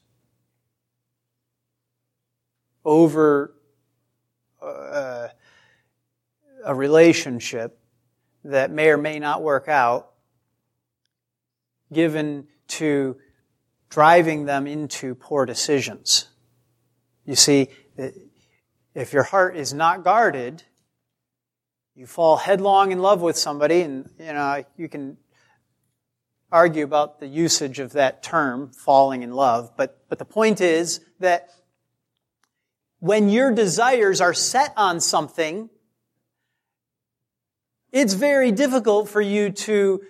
over 2.85 3.55
uh, 4.61 5.29
a 6.65 6.75
relationship 6.75 7.81
that 8.51 8.71
may 8.71 8.89
or 8.91 8.97
may 8.97 9.19
not 9.19 9.43
work 9.43 9.69
out, 9.69 10.11
given 11.93 12.47
to 12.69 13.17
driving 13.89 14.45
them 14.45 14.67
into 14.67 15.15
poor 15.15 15.47
decisions. 15.47 16.29
You 17.25 17.35
see, 17.35 17.69
if 18.95 19.13
your 19.13 19.25
heart 19.25 19.57
is 19.57 19.73
not 19.73 20.05
guarded, 20.05 20.63
you 21.95 22.07
fall 22.07 22.37
headlong 22.37 22.93
in 22.93 23.01
love 23.01 23.21
with 23.23 23.37
somebody, 23.37 23.81
and 23.83 24.11
you 24.19 24.33
know 24.33 24.65
you 24.77 24.89
can 24.89 25.17
argue 26.53 26.85
about 26.85 27.21
the 27.21 27.27
usage 27.27 27.79
of 27.79 27.93
that 27.93 28.23
term, 28.23 28.71
falling 28.71 29.23
in 29.23 29.33
love. 29.33 29.73
But 29.77 30.05
but 30.09 30.19
the 30.19 30.25
point 30.25 30.61
is 30.61 31.01
that 31.21 31.49
when 32.99 33.29
your 33.29 33.53
desires 33.53 34.21
are 34.21 34.35
set 34.35 34.73
on 34.77 35.01
something, 35.01 35.71
it's 37.97 38.13
very 38.13 38.53
difficult 38.53 39.09
for 39.09 39.23
you 39.23 39.51
to 39.51 40.03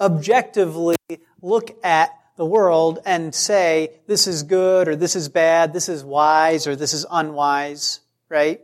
objectively 0.00 0.94
look 1.42 1.76
at 1.84 2.16
the 2.36 2.46
world 2.46 3.00
and 3.04 3.34
say, 3.34 3.90
this 4.06 4.28
is 4.28 4.44
good 4.44 4.86
or 4.86 4.94
this 4.94 5.16
is 5.16 5.28
bad, 5.28 5.72
this 5.72 5.88
is 5.88 6.04
wise 6.04 6.68
or 6.68 6.76
this 6.76 6.94
is 6.94 7.04
unwise, 7.10 7.98
right? 8.28 8.60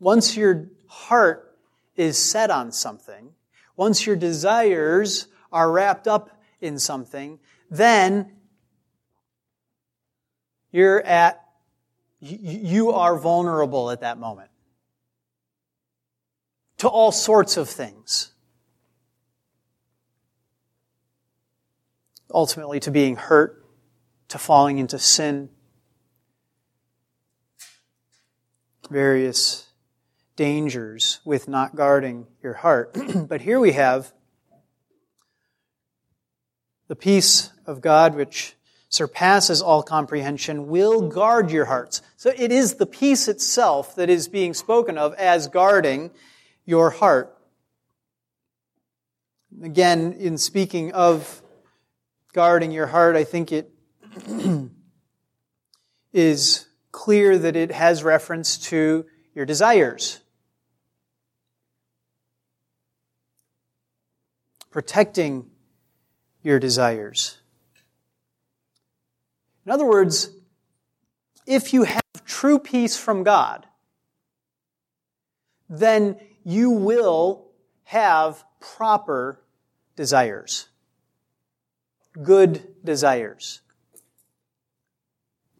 Once 0.00 0.38
your 0.38 0.70
heart 0.86 1.54
is 1.96 2.16
set 2.16 2.50
on 2.50 2.72
something, 2.72 3.34
once 3.76 4.06
your 4.06 4.16
desires 4.16 5.26
are 5.52 5.70
wrapped 5.70 6.08
up 6.08 6.30
in 6.62 6.78
something, 6.78 7.38
then 7.70 8.32
you're 10.72 11.02
at 11.02 11.44
you 12.20 12.90
are 12.90 13.16
vulnerable 13.18 13.90
at 13.90 14.00
that 14.00 14.18
moment 14.18 14.50
to 16.78 16.88
all 16.88 17.12
sorts 17.12 17.56
of 17.56 17.68
things. 17.68 18.32
Ultimately, 22.32 22.80
to 22.80 22.90
being 22.90 23.16
hurt, 23.16 23.64
to 24.28 24.38
falling 24.38 24.78
into 24.78 24.98
sin, 24.98 25.48
various 28.90 29.66
dangers 30.36 31.20
with 31.24 31.48
not 31.48 31.74
guarding 31.74 32.26
your 32.42 32.54
heart. 32.54 32.96
but 33.28 33.40
here 33.40 33.58
we 33.58 33.72
have 33.72 34.12
the 36.86 36.96
peace 36.96 37.50
of 37.66 37.80
God, 37.80 38.14
which 38.14 38.54
surpasses 38.88 39.60
all 39.60 39.82
comprehension, 39.82 40.68
will 40.68 41.08
guard 41.08 41.50
your 41.50 41.66
hearts. 41.66 42.00
So 42.16 42.32
it 42.34 42.50
is 42.50 42.74
the 42.74 42.86
peace 42.86 43.28
itself 43.28 43.94
that 43.96 44.08
is 44.08 44.28
being 44.28 44.54
spoken 44.54 44.96
of 44.96 45.12
as 45.14 45.48
guarding 45.48 46.10
your 46.68 46.90
heart. 46.90 47.34
Again, 49.62 50.12
in 50.12 50.36
speaking 50.36 50.92
of 50.92 51.40
guarding 52.34 52.72
your 52.72 52.86
heart, 52.86 53.16
I 53.16 53.24
think 53.24 53.52
it 53.52 53.72
is 56.12 56.66
clear 56.92 57.38
that 57.38 57.56
it 57.56 57.72
has 57.72 58.04
reference 58.04 58.58
to 58.58 59.06
your 59.34 59.46
desires. 59.46 60.20
Protecting 64.70 65.46
your 66.42 66.58
desires. 66.58 67.38
In 69.64 69.72
other 69.72 69.86
words, 69.86 70.28
if 71.46 71.72
you 71.72 71.84
have 71.84 72.02
true 72.26 72.58
peace 72.58 72.98
from 72.98 73.22
God, 73.22 73.64
then 75.70 76.16
you 76.44 76.70
will 76.70 77.46
have 77.84 78.44
proper 78.60 79.42
desires. 79.96 80.68
Good 82.22 82.74
desires. 82.84 83.60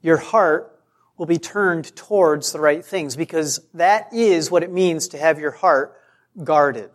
Your 0.00 0.16
heart 0.16 0.80
will 1.16 1.26
be 1.26 1.38
turned 1.38 1.94
towards 1.96 2.52
the 2.52 2.60
right 2.60 2.84
things 2.84 3.16
because 3.16 3.60
that 3.74 4.12
is 4.12 4.50
what 4.50 4.62
it 4.62 4.72
means 4.72 5.08
to 5.08 5.18
have 5.18 5.38
your 5.38 5.50
heart 5.50 5.96
guarded. 6.44 6.90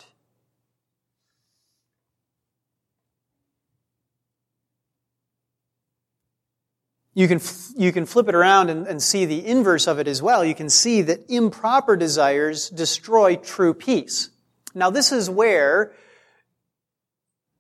You 7.14 7.28
can, 7.28 7.40
you 7.78 7.92
can 7.92 8.06
flip 8.06 8.28
it 8.28 8.36
around 8.36 8.70
and, 8.70 8.88
and 8.88 9.02
see 9.02 9.26
the 9.26 9.46
inverse 9.46 9.88
of 9.88 10.00
it 10.00 10.08
as 10.08 10.22
well. 10.22 10.44
You 10.44 10.56
can 10.56 10.70
see 10.70 11.04
that 11.04 11.30
improper 11.30 11.96
desires 11.96 12.70
destroy 12.70 13.36
true 13.36 13.74
peace. 13.74 14.30
Now 14.74 14.90
this 14.90 15.12
is 15.12 15.30
where 15.30 15.94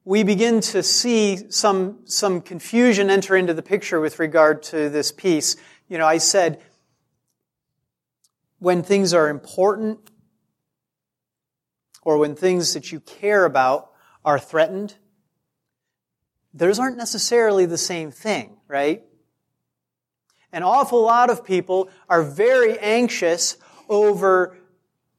we 0.05 0.23
begin 0.23 0.59
to 0.59 0.81
see 0.83 1.51
some, 1.51 1.99
some 2.05 2.41
confusion 2.41 3.09
enter 3.09 3.35
into 3.35 3.53
the 3.53 3.61
picture 3.61 3.99
with 3.99 4.19
regard 4.19 4.63
to 4.63 4.89
this 4.89 5.11
peace. 5.11 5.55
You 5.87 5.97
know, 5.97 6.07
I 6.07 6.17
said, 6.17 6.61
when 8.59 8.81
things 8.81 9.13
are 9.13 9.29
important, 9.29 9.99
or 12.01 12.17
when 12.17 12.35
things 12.35 12.73
that 12.73 12.91
you 12.91 12.99
care 12.99 13.45
about 13.45 13.91
are 14.25 14.39
threatened, 14.39 14.95
those 16.53 16.79
aren't 16.79 16.97
necessarily 16.97 17.65
the 17.65 17.77
same 17.77 18.11
thing, 18.11 18.57
right? 18.67 19.03
An 20.53 20.63
awful 20.63 21.01
lot 21.01 21.29
of 21.29 21.43
people 21.43 21.89
are 22.07 22.23
very 22.23 22.77
anxious 22.79 23.57
over 23.89 24.55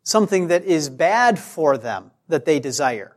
something 0.05 0.49
that 0.49 0.65
is 0.65 0.89
bad 0.89 1.39
for 1.39 1.77
them 1.77 2.13
that 2.29 2.45
they 2.45 2.61
desire. 2.61 3.17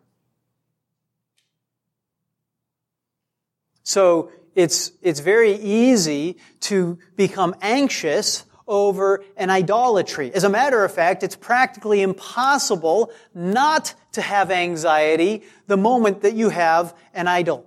So 3.84 4.32
it's, 4.56 4.92
it's 5.02 5.20
very 5.20 5.54
easy 5.54 6.38
to 6.62 6.98
become 7.16 7.56
anxious 7.62 8.44
over 8.68 9.24
an 9.38 9.50
idolatry. 9.50 10.34
As 10.34 10.44
a 10.44 10.50
matter 10.50 10.84
of 10.84 10.92
fact, 10.92 11.24
it's 11.24 11.36
practically 11.36 12.02
impossible 12.02 13.12
not 13.34 13.94
to 14.14 14.22
have 14.22 14.52
anxiety 14.52 15.44
the 15.68 15.78
moment 15.78 16.22
that 16.22 16.34
you 16.34 16.50
have 16.50 16.98
an 17.14 17.28
idol. 17.28 17.66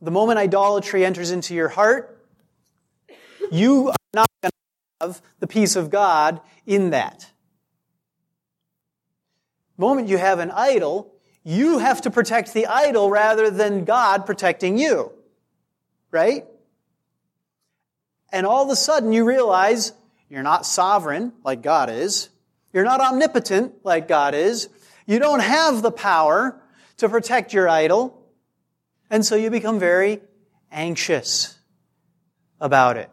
The 0.00 0.10
moment 0.10 0.38
idolatry 0.38 1.04
enters 1.04 1.30
into 1.30 1.54
your 1.54 1.68
heart, 1.68 2.19
you 3.50 3.88
are 3.88 3.96
not 4.14 4.28
going 4.42 4.50
to 4.50 5.06
have 5.06 5.22
the 5.38 5.46
peace 5.46 5.76
of 5.76 5.90
God 5.90 6.40
in 6.66 6.90
that. 6.90 7.30
The 9.76 9.82
moment 9.86 10.08
you 10.08 10.18
have 10.18 10.38
an 10.38 10.50
idol, 10.50 11.14
you 11.42 11.78
have 11.78 12.02
to 12.02 12.10
protect 12.10 12.52
the 12.52 12.66
idol 12.66 13.10
rather 13.10 13.50
than 13.50 13.84
God 13.84 14.26
protecting 14.26 14.78
you. 14.78 15.12
Right? 16.10 16.44
And 18.32 18.46
all 18.46 18.64
of 18.64 18.70
a 18.70 18.76
sudden 18.76 19.12
you 19.12 19.24
realize 19.24 19.92
you're 20.28 20.42
not 20.42 20.66
sovereign 20.66 21.32
like 21.44 21.62
God 21.62 21.90
is. 21.90 22.28
You're 22.72 22.84
not 22.84 23.00
omnipotent 23.00 23.84
like 23.84 24.06
God 24.06 24.34
is. 24.34 24.68
You 25.06 25.18
don't 25.18 25.40
have 25.40 25.82
the 25.82 25.90
power 25.90 26.60
to 26.98 27.08
protect 27.08 27.52
your 27.52 27.68
idol. 27.68 28.16
And 29.10 29.26
so 29.26 29.34
you 29.34 29.50
become 29.50 29.80
very 29.80 30.20
anxious 30.70 31.58
about 32.60 32.96
it. 32.96 33.10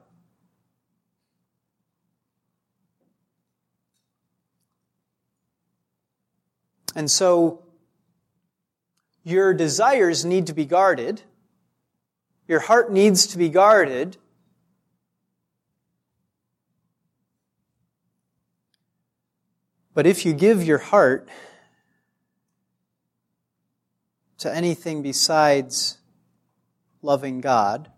And 6.98 7.12
so 7.12 7.62
your 9.24 9.54
desires 9.54 10.26
need 10.26 10.48
to 10.48 10.54
be 10.54 10.66
guarded. 10.66 11.22
Your 12.48 12.60
heart 12.60 12.92
needs 12.92 13.28
to 13.28 13.38
be 13.38 13.50
guarded. 13.50 14.18
But 19.94 20.08
if 20.08 20.26
you 20.26 20.34
give 20.34 20.64
your 20.64 20.80
heart 20.80 21.30
to 24.40 24.52
anything 24.52 25.04
besides 25.04 26.00
loving 27.04 27.42
God, 27.42 27.92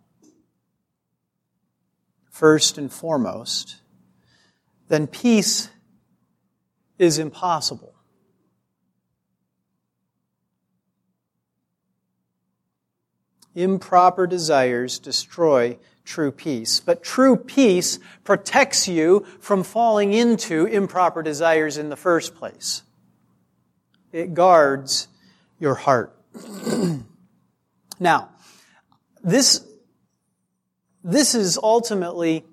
first 2.30 2.78
and 2.78 2.92
foremost, 2.92 3.78
then 4.90 5.08
peace 5.08 5.70
is 6.98 7.18
impossible. 7.18 7.89
Improper 13.56 14.28
desires 14.28 15.00
destroy 15.00 15.78
true 16.06 16.32
peace. 16.32 16.80
But 16.80 17.04
true 17.04 17.36
peace 17.36 18.00
protects 18.24 18.88
you 18.88 19.26
from 19.40 19.64
falling 19.64 20.14
into 20.14 20.66
improper 20.66 21.22
desires 21.22 21.78
in 21.78 21.90
the 21.90 21.96
first 21.96 22.36
place. 22.36 22.84
It 24.12 24.34
guards 24.34 25.08
your 25.60 25.76
heart. 25.76 26.16
now, 28.00 28.30
this, 29.24 29.66
this 31.04 31.36
is 31.36 31.60
ultimately 31.62 32.46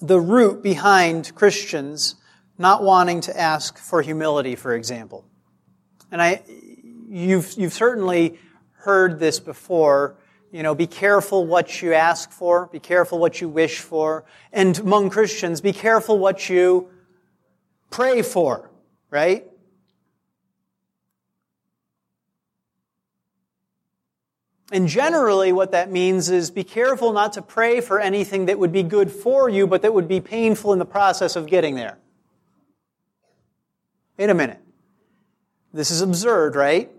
the 0.00 0.20
root 0.20 0.62
behind 0.62 1.34
Christians 1.34 2.14
not 2.58 2.82
wanting 2.82 3.20
to 3.22 3.38
ask 3.38 3.76
for 3.78 4.00
humility, 4.02 4.56
for 4.56 4.74
example. 4.74 5.24
And 6.10 6.22
I, 6.22 6.42
you've, 7.08 7.52
you've 7.58 7.72
certainly 7.72 8.38
heard 8.86 9.18
this 9.18 9.40
before. 9.40 10.16
You 10.52 10.62
know, 10.62 10.76
be 10.76 10.86
careful 10.86 11.44
what 11.44 11.82
you 11.82 11.92
ask 11.92 12.30
for, 12.30 12.66
be 12.66 12.78
careful 12.78 13.18
what 13.18 13.40
you 13.40 13.48
wish 13.48 13.80
for. 13.80 14.24
And 14.52 14.78
among 14.78 15.10
Christians, 15.10 15.60
be 15.60 15.72
careful 15.72 16.18
what 16.18 16.48
you 16.48 16.88
pray 17.90 18.22
for, 18.22 18.70
right? 19.10 19.44
And 24.72 24.86
generally, 24.88 25.52
what 25.52 25.72
that 25.72 25.90
means 25.90 26.30
is 26.30 26.50
be 26.50 26.64
careful 26.64 27.12
not 27.12 27.32
to 27.34 27.42
pray 27.42 27.80
for 27.80 28.00
anything 28.00 28.46
that 28.46 28.58
would 28.58 28.72
be 28.72 28.84
good 28.84 29.10
for 29.10 29.48
you, 29.48 29.66
but 29.66 29.82
that 29.82 29.92
would 29.92 30.08
be 30.08 30.20
painful 30.20 30.72
in 30.72 30.78
the 30.78 30.86
process 30.86 31.34
of 31.34 31.46
getting 31.46 31.74
there. 31.74 31.98
Wait 34.16 34.30
a 34.30 34.34
minute. 34.34 34.60
This 35.72 35.90
is 35.90 36.00
absurd, 36.00 36.54
right? 36.54 36.90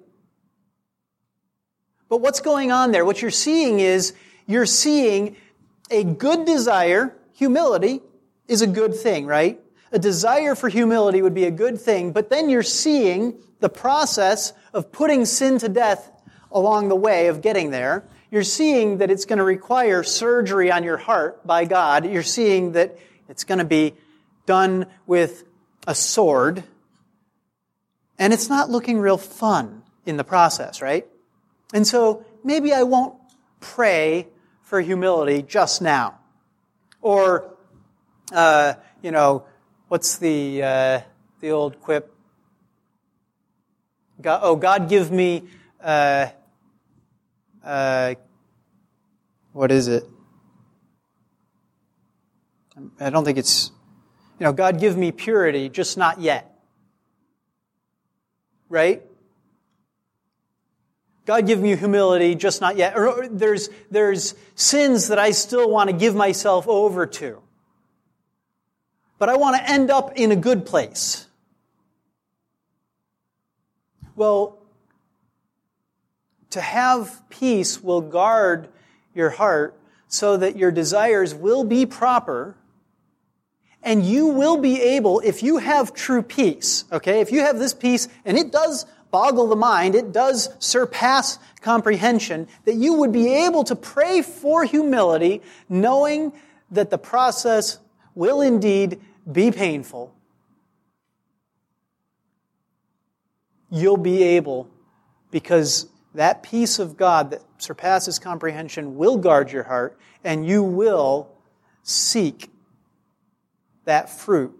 But 2.09 2.21
what's 2.21 2.39
going 2.41 2.71
on 2.71 2.91
there? 2.91 3.05
What 3.05 3.21
you're 3.21 3.31
seeing 3.31 3.79
is 3.79 4.13
you're 4.45 4.65
seeing 4.65 5.35
a 5.89 6.03
good 6.03 6.45
desire, 6.45 7.15
humility 7.33 8.01
is 8.47 8.61
a 8.61 8.67
good 8.67 8.95
thing, 8.95 9.25
right? 9.25 9.59
A 9.91 9.99
desire 9.99 10.55
for 10.55 10.69
humility 10.69 11.21
would 11.21 11.33
be 11.33 11.45
a 11.45 11.51
good 11.51 11.79
thing, 11.79 12.11
but 12.11 12.29
then 12.29 12.49
you're 12.49 12.63
seeing 12.63 13.37
the 13.59 13.69
process 13.69 14.53
of 14.73 14.91
putting 14.91 15.25
sin 15.25 15.57
to 15.59 15.69
death 15.69 16.11
along 16.51 16.89
the 16.89 16.95
way 16.95 17.27
of 17.27 17.41
getting 17.41 17.71
there. 17.71 18.05
You're 18.29 18.43
seeing 18.43 18.97
that 18.97 19.09
it's 19.09 19.25
going 19.25 19.37
to 19.37 19.43
require 19.43 20.03
surgery 20.03 20.71
on 20.71 20.83
your 20.83 20.97
heart 20.97 21.45
by 21.47 21.65
God. 21.65 22.05
You're 22.05 22.23
seeing 22.23 22.73
that 22.73 22.97
it's 23.29 23.43
going 23.43 23.59
to 23.59 23.65
be 23.65 23.93
done 24.45 24.87
with 25.05 25.43
a 25.87 25.95
sword. 25.95 26.63
And 28.19 28.33
it's 28.33 28.49
not 28.49 28.69
looking 28.69 28.99
real 28.99 29.17
fun 29.17 29.83
in 30.05 30.17
the 30.17 30.23
process, 30.23 30.81
right? 30.81 31.05
And 31.74 31.86
so 31.86 32.26
maybe 32.43 32.74
I 32.74 32.84
won't 32.84 33.15
pray 33.59 34.28
for 34.61 34.82
humility 34.82 35.41
just 35.41 35.82
now. 35.82 36.20
Or, 37.01 37.55
uh, 38.34 38.74
you 39.01 39.11
know, 39.11 39.45
what's 39.88 40.18
the, 40.18 40.63
uh, 40.63 41.01
the 41.39 41.51
old 41.51 41.80
quip? 41.82 42.13
God, 44.22 44.39
oh, 44.43 44.55
God 44.55 44.89
give 44.89 45.11
me, 45.11 45.43
uh, 45.82 46.28
uh, 47.63 48.15
what 49.53 49.72
is 49.72 49.88
it? 49.88 50.03
I 52.99 53.09
don't 53.09 53.26
think 53.26 53.38
it's, 53.38 53.72
you 54.39 54.45
know, 54.45 54.53
God 54.53 54.80
give 54.80 54.97
me 54.97 55.11
purity, 55.11 55.70
just 55.70 55.97
not 55.97 56.20
yet. 56.20 56.53
Right? 58.70 59.06
God 61.28 61.45
give 61.45 61.59
me 61.59 61.75
humility, 61.75 62.36
just 62.36 62.61
not 62.61 62.78
yet. 62.78 62.97
Or 62.97 63.28
there's, 63.28 63.69
there's 63.91 64.34
sins 64.55 65.09
that 65.09 65.19
I 65.19 65.32
still 65.32 65.69
want 65.69 65.89
to 65.89 65.95
give 65.95 66.15
myself 66.15 66.69
over 66.69 67.05
to. 67.05 67.41
But 69.19 69.28
I 69.28 69.36
want 69.36 69.57
to 69.57 69.69
end 69.69 69.91
up 69.91 70.13
in 70.15 70.32
a 70.32 70.38
good 70.38 70.65
place. 70.65 71.28
Well, 74.15 74.57
to 76.51 76.61
have 76.61 77.21
peace 77.30 77.84
will 77.84 78.01
guard 78.01 78.69
your 79.13 79.30
heart 79.30 79.78
so 80.07 80.38
that 80.38 80.55
your 80.55 80.71
desires 80.71 81.36
will 81.36 81.65
be 81.65 81.86
proper 81.86 82.55
and 83.84 84.05
you 84.05 84.28
will 84.28 84.57
be 84.57 84.82
able, 84.82 85.19
if 85.19 85.43
you 85.43 85.57
have 85.57 85.93
true 85.93 86.21
peace, 86.21 86.86
okay, 86.91 87.19
if 87.19 87.34
you 87.34 87.41
have 87.41 87.59
this 87.59 87.73
peace, 87.73 88.07
and 88.23 88.38
it 88.38 88.51
does 88.51 88.86
boggle 89.18 89.47
the 89.47 89.55
mind, 89.55 89.95
it 89.95 90.11
does 90.11 90.47
surpass 90.59 91.39
comprehension, 91.61 92.47
that 92.65 92.76
you 92.76 92.93
would 92.93 93.11
be 93.11 93.34
able 93.45 93.63
to 93.63 93.76
pray 93.76 94.22
for 94.22 94.63
humility, 94.63 95.41
knowing 95.68 96.32
that 96.70 96.91
the 96.91 96.99
process 96.99 97.80
will 98.13 98.41
indeed 98.41 99.01
be 99.32 99.49
painful. 99.49 100.13
You'll 103.72 103.97
be 103.97 104.22
able, 104.22 104.70
because 105.32 105.88
that 106.13 106.43
peace 106.43 106.78
of 106.78 106.95
God 106.95 107.32
that 107.32 107.41
surpasses 107.57 108.20
comprehension 108.20 108.97
will 108.97 109.18
guard 109.18 109.51
your 109.51 109.63
heart, 109.63 109.97
and 110.24 110.45
you 110.45 110.61
will 110.61 111.28
seek 111.82 112.51
that 113.86 114.11
fruit 114.11 114.55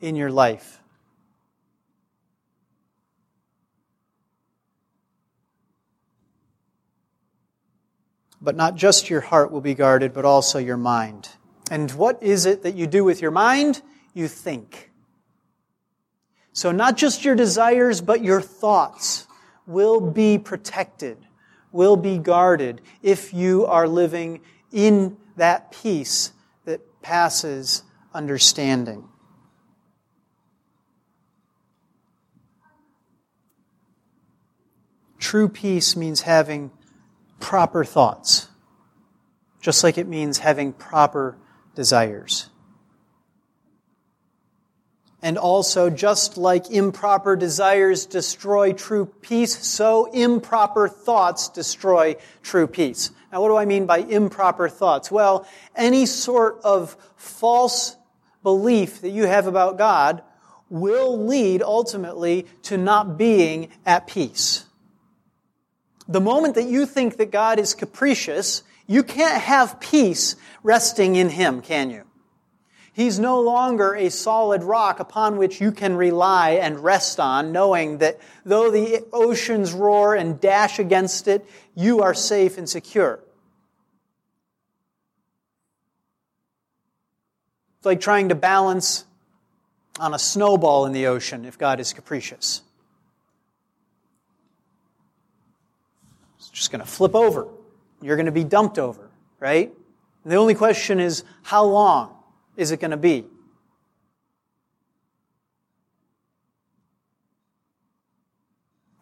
in 0.00 0.16
your 0.16 0.32
life. 0.32 0.80
But 8.44 8.56
not 8.56 8.76
just 8.76 9.08
your 9.08 9.22
heart 9.22 9.50
will 9.50 9.62
be 9.62 9.74
guarded, 9.74 10.12
but 10.12 10.26
also 10.26 10.58
your 10.58 10.76
mind. 10.76 11.30
And 11.70 11.90
what 11.92 12.22
is 12.22 12.44
it 12.44 12.62
that 12.62 12.74
you 12.74 12.86
do 12.86 13.02
with 13.02 13.22
your 13.22 13.30
mind? 13.30 13.80
You 14.12 14.28
think. 14.28 14.90
So 16.52 16.70
not 16.70 16.98
just 16.98 17.24
your 17.24 17.34
desires, 17.34 18.02
but 18.02 18.22
your 18.22 18.42
thoughts 18.42 19.26
will 19.66 19.98
be 19.98 20.36
protected, 20.36 21.16
will 21.72 21.96
be 21.96 22.18
guarded 22.18 22.82
if 23.02 23.32
you 23.32 23.64
are 23.64 23.88
living 23.88 24.42
in 24.70 25.16
that 25.36 25.72
peace 25.72 26.32
that 26.66 26.80
passes 27.00 27.82
understanding. 28.12 29.08
True 35.18 35.48
peace 35.48 35.96
means 35.96 36.20
having 36.20 36.70
proper 37.40 37.84
thoughts, 37.84 38.48
just 39.60 39.84
like 39.84 39.98
it 39.98 40.06
means 40.06 40.38
having 40.38 40.72
proper 40.72 41.36
desires. 41.74 42.48
And 45.22 45.38
also, 45.38 45.88
just 45.88 46.36
like 46.36 46.70
improper 46.70 47.34
desires 47.34 48.04
destroy 48.04 48.74
true 48.74 49.06
peace, 49.06 49.66
so 49.66 50.04
improper 50.12 50.86
thoughts 50.86 51.48
destroy 51.48 52.16
true 52.42 52.66
peace. 52.66 53.10
Now, 53.32 53.40
what 53.40 53.48
do 53.48 53.56
I 53.56 53.64
mean 53.64 53.86
by 53.86 53.98
improper 53.98 54.68
thoughts? 54.68 55.10
Well, 55.10 55.48
any 55.74 56.04
sort 56.04 56.60
of 56.62 56.94
false 57.16 57.96
belief 58.42 59.00
that 59.00 59.10
you 59.10 59.24
have 59.24 59.46
about 59.46 59.78
God 59.78 60.22
will 60.68 61.24
lead 61.26 61.62
ultimately 61.62 62.46
to 62.64 62.76
not 62.76 63.16
being 63.16 63.70
at 63.86 64.06
peace. 64.06 64.66
The 66.06 66.20
moment 66.20 66.54
that 66.56 66.64
you 66.64 66.86
think 66.86 67.16
that 67.16 67.30
God 67.30 67.58
is 67.58 67.74
capricious, 67.74 68.62
you 68.86 69.02
can't 69.02 69.40
have 69.40 69.80
peace 69.80 70.36
resting 70.62 71.16
in 71.16 71.30
Him, 71.30 71.62
can 71.62 71.90
you? 71.90 72.04
He's 72.92 73.18
no 73.18 73.40
longer 73.40 73.96
a 73.96 74.08
solid 74.08 74.62
rock 74.62 75.00
upon 75.00 75.36
which 75.36 75.60
you 75.60 75.72
can 75.72 75.96
rely 75.96 76.50
and 76.50 76.78
rest 76.78 77.18
on, 77.18 77.50
knowing 77.50 77.98
that 77.98 78.20
though 78.44 78.70
the 78.70 79.04
oceans 79.12 79.72
roar 79.72 80.14
and 80.14 80.40
dash 80.40 80.78
against 80.78 81.26
it, 81.26 81.44
you 81.74 82.02
are 82.02 82.14
safe 82.14 82.56
and 82.56 82.68
secure. 82.68 83.18
It's 87.78 87.86
like 87.86 88.00
trying 88.00 88.28
to 88.28 88.36
balance 88.36 89.04
on 89.98 90.14
a 90.14 90.18
snowball 90.18 90.86
in 90.86 90.92
the 90.92 91.06
ocean 91.08 91.44
if 91.44 91.58
God 91.58 91.80
is 91.80 91.92
capricious. 91.92 92.62
Just 96.54 96.70
going 96.70 96.80
to 96.80 96.90
flip 96.90 97.14
over. 97.14 97.48
You're 98.00 98.16
going 98.16 98.26
to 98.26 98.32
be 98.32 98.44
dumped 98.44 98.78
over, 98.78 99.10
right? 99.38 99.72
And 100.22 100.32
the 100.32 100.36
only 100.36 100.54
question 100.54 101.00
is, 101.00 101.24
how 101.42 101.64
long? 101.64 102.14
is 102.56 102.70
it 102.70 102.80
going 102.80 102.90
to 102.90 102.96
be? 102.96 103.24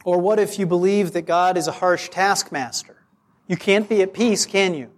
Or 0.05 0.19
what 0.19 0.39
if 0.39 0.59
you 0.59 0.67
believe 0.67 1.13
that 1.13 1.23
God 1.23 1.57
is 1.57 1.69
a 1.69 1.73
harsh 1.73 2.09
taskmaster? 2.09 2.97
You 3.47 3.57
can't 3.57 3.89
be 3.89 4.03
at 4.03 4.13
peace, 4.13 4.47
can 4.47 4.75
you? 4.75 4.91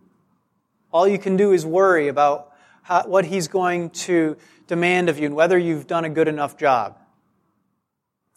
All 0.92 1.06
you 1.06 1.18
can 1.18 1.36
do 1.36 1.52
is 1.52 1.66
worry 1.66 2.08
about 2.08 2.52
how, 2.82 3.06
what 3.06 3.24
He's 3.26 3.48
going 3.48 3.90
to 3.90 4.36
demand 4.66 5.08
of 5.08 5.18
you 5.18 5.26
and 5.26 5.34
whether 5.34 5.58
you've 5.58 5.86
done 5.86 6.04
a 6.04 6.08
good 6.08 6.28
enough 6.28 6.56
job. 6.56 6.98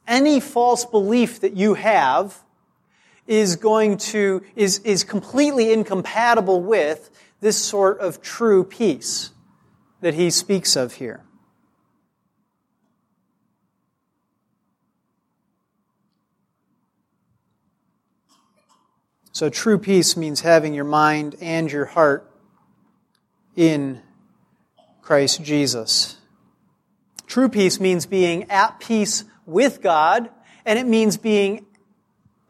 Any 0.06 0.40
false 0.40 0.86
belief 0.86 1.42
that 1.42 1.56
you 1.56 1.76
have 1.76 2.44
is 3.28 3.56
going 3.58 3.98
to, 3.98 4.42
is, 4.56 4.80
is 4.80 5.04
completely 5.04 5.72
incompatible 5.72 6.62
with 6.62 7.10
this 7.42 7.58
sort 7.58 8.00
of 8.00 8.22
true 8.22 8.64
peace 8.64 9.32
that 10.02 10.14
he 10.14 10.30
speaks 10.30 10.76
of 10.76 10.94
here. 10.94 11.24
So, 19.38 19.50
true 19.50 19.78
peace 19.78 20.18
means 20.18 20.42
having 20.42 20.74
your 20.74 20.84
mind 20.84 21.36
and 21.40 21.72
your 21.72 21.86
heart 21.86 22.28
in 23.56 24.02
Christ 25.04 25.44
Jesus. 25.44 26.18
True 27.28 27.48
peace 27.48 27.80
means 27.80 28.08
being 28.08 28.50
at 28.50 28.80
peace 28.80 29.26
with 29.46 29.84
God, 29.84 30.32
and 30.66 30.80
it 30.80 30.88
means 30.88 31.18
being 31.18 31.67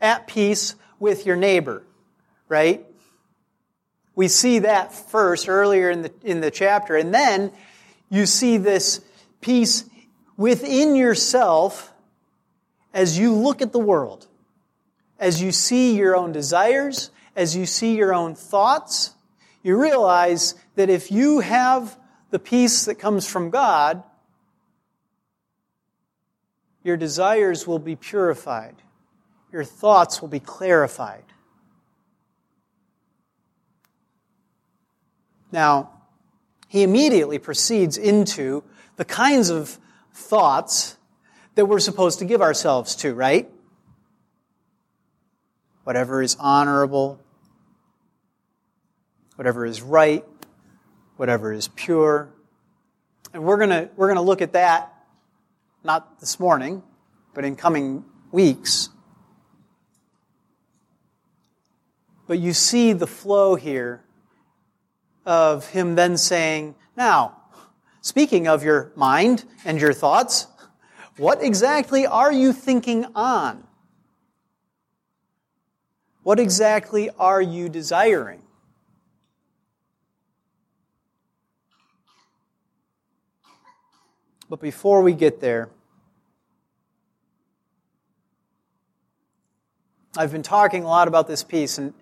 at 0.02 0.28
peace 0.28 0.76
with 1.00 1.26
your 1.26 1.36
neighbor, 1.36 1.84
right? 2.48 2.86
We 4.16 4.28
see 4.28 4.60
that 4.60 4.94
first 4.94 5.48
earlier 5.48 5.90
in 5.90 6.02
the, 6.04 6.14
in 6.24 6.42
the 6.42 6.52
chapter. 6.52 6.96
And 6.96 7.14
then 7.14 7.52
you 8.10 8.26
see 8.26 8.58
this 8.58 9.02
peace 9.42 9.86
within 10.36 10.96
yourself 10.96 11.94
as 12.94 13.18
you 13.18 13.34
look 13.34 13.62
at 13.62 13.72
the 13.72 13.80
world, 13.80 14.28
as 15.20 15.42
you 15.42 15.52
see 15.52 15.96
your 15.96 16.16
own 16.16 16.32
desires, 16.32 17.12
as 17.36 17.56
you 17.56 17.66
see 17.66 17.96
your 17.96 18.14
own 18.14 18.34
thoughts. 18.34 19.14
You 19.62 19.80
realize 19.80 20.56
that 20.76 20.90
if 20.90 21.12
you 21.12 21.42
have 21.42 21.98
the 22.32 22.40
peace 22.40 22.86
that 22.86 22.96
comes 22.96 23.28
from 23.28 23.50
God, 23.50 24.04
your 26.84 26.98
desires 26.98 27.68
will 27.68 27.80
be 27.80 27.96
purified. 27.96 28.76
Your 29.52 29.64
thoughts 29.64 30.22
will 30.22 30.28
be 30.28 30.40
clarified. 30.40 31.24
Now, 35.52 35.92
he 36.68 36.84
immediately 36.84 37.40
proceeds 37.40 37.98
into 37.98 38.64
the 38.98 39.06
kinds 39.06 39.50
of 39.50 39.80
thoughts 40.14 40.98
that 41.56 41.66
we're 41.66 41.80
supposed 41.80 42.20
to 42.20 42.26
give 42.26 42.42
ourselves 42.42 42.96
to, 42.98 43.14
right? 43.14 43.50
Whatever 45.84 46.22
is 46.22 46.36
honorable, 46.40 47.20
whatever 49.36 49.66
is 49.66 49.82
right, 49.82 50.26
whatever 51.16 51.54
is 51.54 51.70
pure. 51.70 52.30
And 53.34 53.44
we're 53.44 53.58
going 53.58 53.90
we're 53.96 54.08
going 54.08 54.18
to 54.18 54.22
look 54.22 54.42
at 54.42 54.54
that 54.54 54.94
not 55.84 56.20
this 56.20 56.40
morning, 56.40 56.84
but 57.34 57.46
in 57.46 57.56
coming 57.56 58.04
weeks. 58.32 58.90
But 62.28 62.40
you 62.40 62.54
see 62.54 62.94
the 62.94 63.08
flow 63.08 63.56
here 63.56 64.04
of 65.26 65.70
him 65.70 65.96
then 65.96 66.18
saying, 66.18 66.76
Now, 66.96 67.38
speaking 68.02 68.48
of 68.48 68.64
your 68.64 68.92
mind 68.96 69.46
and 69.64 69.80
your 69.80 69.94
thoughts, 69.94 70.48
what 71.18 71.42
exactly 71.42 72.06
are 72.06 72.32
you 72.32 72.54
thinking 72.54 73.06
on? 73.16 73.64
What 76.24 76.40
exactly 76.40 77.10
are 77.18 77.42
you 77.42 77.70
desiring? 77.70 78.42
But 84.50 84.62
before 84.62 85.02
we 85.02 85.14
get 85.14 85.40
there, 85.42 85.70
I've 90.18 90.32
been 90.32 90.44
talking 90.44 90.84
a 90.84 90.88
lot 90.88 91.08
about 91.08 91.28
this 91.28 91.44
peace, 91.44 91.78
and 91.78 91.94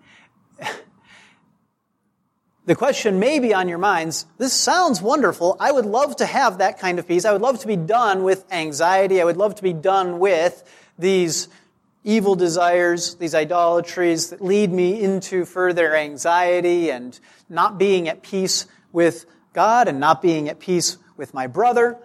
the 2.66 2.74
question 2.74 3.18
may 3.18 3.38
be 3.38 3.54
on 3.54 3.68
your 3.68 3.78
minds, 3.78 4.26
this 4.38 4.52
sounds 4.52 5.00
wonderful. 5.00 5.56
I 5.60 5.70
would 5.72 5.86
love 5.86 6.16
to 6.16 6.26
have 6.26 6.58
that 6.58 6.78
kind 6.78 6.98
of 6.98 7.06
peace. 7.06 7.24
I 7.24 7.32
would 7.32 7.42
love 7.42 7.60
to 7.60 7.66
be 7.66 7.76
done 7.76 8.24
with 8.24 8.44
anxiety. 8.52 9.20
I 9.20 9.24
would 9.24 9.36
love 9.36 9.54
to 9.56 9.62
be 9.62 9.72
done 9.72 10.18
with 10.18 10.64
these 10.98 11.48
evil 12.04 12.36
desires, 12.36 13.16
these 13.16 13.34
idolatries 13.34 14.30
that 14.30 14.40
lead 14.40 14.70
me 14.72 15.02
into 15.02 15.44
further 15.44 15.94
anxiety 15.96 16.90
and 16.90 17.18
not 17.48 17.78
being 17.78 18.08
at 18.08 18.22
peace 18.22 18.66
with 18.92 19.26
God 19.52 19.88
and 19.88 19.98
not 19.98 20.22
being 20.22 20.48
at 20.48 20.60
peace 20.60 20.98
with 21.16 21.34
my 21.34 21.48
brother. 21.48 21.98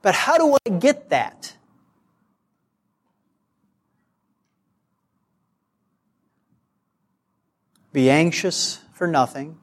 But 0.00 0.14
how 0.14 0.38
do 0.38 0.56
I 0.66 0.70
get 0.70 1.10
that? 1.10 1.54
Be 7.98 8.10
anxious 8.10 8.78
for 8.92 9.08
nothing 9.08 9.58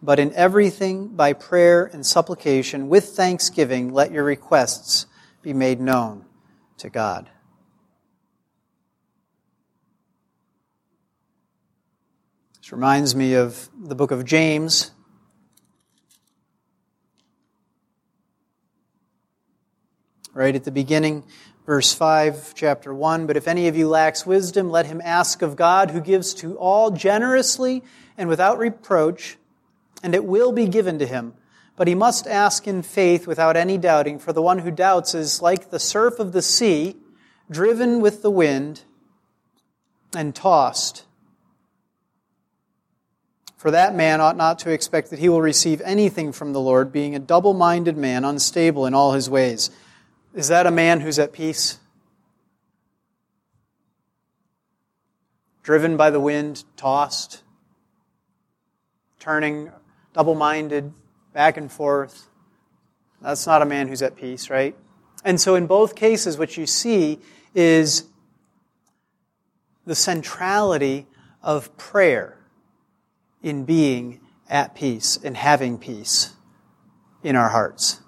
but 0.00 0.20
in 0.20 0.32
everything 0.34 1.08
by 1.08 1.32
prayer 1.32 1.86
and 1.86 2.06
supplication 2.06 2.88
with 2.88 3.06
thanksgiving 3.06 3.92
let 3.92 4.12
your 4.12 4.22
requests 4.22 5.06
be 5.42 5.52
made 5.52 5.80
known 5.80 6.24
to 6.78 6.88
God. 6.88 7.28
This 12.58 12.70
reminds 12.70 13.16
me 13.16 13.34
of 13.34 13.68
the 13.76 13.96
book 13.96 14.12
of 14.12 14.24
James. 14.24 14.92
Right 20.32 20.54
at 20.54 20.62
the 20.62 20.70
beginning, 20.70 21.24
verse 21.72 21.94
5, 21.94 22.52
chapter 22.54 22.92
1. 22.92 23.26
But 23.26 23.38
if 23.38 23.48
any 23.48 23.66
of 23.66 23.74
you 23.74 23.88
lacks 23.88 24.26
wisdom, 24.26 24.68
let 24.68 24.84
him 24.84 25.00
ask 25.02 25.40
of 25.40 25.56
God, 25.56 25.90
who 25.90 26.02
gives 26.02 26.34
to 26.34 26.54
all 26.58 26.90
generously 26.90 27.82
and 28.18 28.28
without 28.28 28.58
reproach 28.58 29.38
and 30.02 30.14
it 30.14 30.26
will 30.26 30.52
be 30.52 30.66
given 30.66 30.98
to 30.98 31.06
him. 31.06 31.32
But 31.76 31.88
he 31.88 31.94
must 31.94 32.26
ask 32.26 32.68
in 32.68 32.82
faith 32.82 33.26
without 33.26 33.56
any 33.56 33.78
doubting, 33.78 34.18
for 34.18 34.34
the 34.34 34.42
one 34.42 34.58
who 34.58 34.70
doubts 34.70 35.14
is 35.14 35.40
like 35.40 35.70
the 35.70 35.78
surf 35.78 36.18
of 36.18 36.32
the 36.32 36.42
sea, 36.42 36.94
driven 37.50 38.02
with 38.02 38.20
the 38.20 38.30
wind 38.30 38.82
and 40.14 40.34
tossed. 40.34 41.06
For 43.56 43.70
that 43.70 43.94
man 43.94 44.20
ought 44.20 44.36
not 44.36 44.58
to 44.58 44.70
expect 44.70 45.08
that 45.08 45.20
he 45.20 45.30
will 45.30 45.40
receive 45.40 45.80
anything 45.86 46.32
from 46.32 46.52
the 46.52 46.60
Lord, 46.60 46.92
being 46.92 47.14
a 47.14 47.18
double 47.18 47.54
minded 47.54 47.96
man, 47.96 48.26
unstable 48.26 48.84
in 48.84 48.92
all 48.92 49.12
his 49.12 49.30
ways. 49.30 49.70
Is 50.34 50.48
that 50.48 50.66
a 50.66 50.70
man 50.70 51.00
who's 51.00 51.18
at 51.18 51.32
peace? 51.32 51.78
Driven 55.62 55.96
by 55.96 56.10
the 56.10 56.20
wind, 56.20 56.64
tossed, 56.76 57.42
turning, 59.20 59.70
double 60.14 60.34
minded, 60.34 60.92
back 61.32 61.56
and 61.56 61.70
forth. 61.70 62.28
That's 63.20 63.46
not 63.46 63.62
a 63.62 63.66
man 63.66 63.88
who's 63.88 64.02
at 64.02 64.16
peace, 64.16 64.50
right? 64.50 64.74
And 65.24 65.40
so, 65.40 65.54
in 65.54 65.66
both 65.66 65.94
cases, 65.94 66.38
what 66.38 66.56
you 66.56 66.66
see 66.66 67.20
is 67.54 68.04
the 69.86 69.94
centrality 69.94 71.06
of 71.42 71.76
prayer 71.76 72.38
in 73.42 73.64
being 73.64 74.20
at 74.48 74.74
peace 74.74 75.18
and 75.22 75.36
having 75.36 75.78
peace 75.78 76.34
in 77.22 77.36
our 77.36 77.50
hearts. 77.50 78.00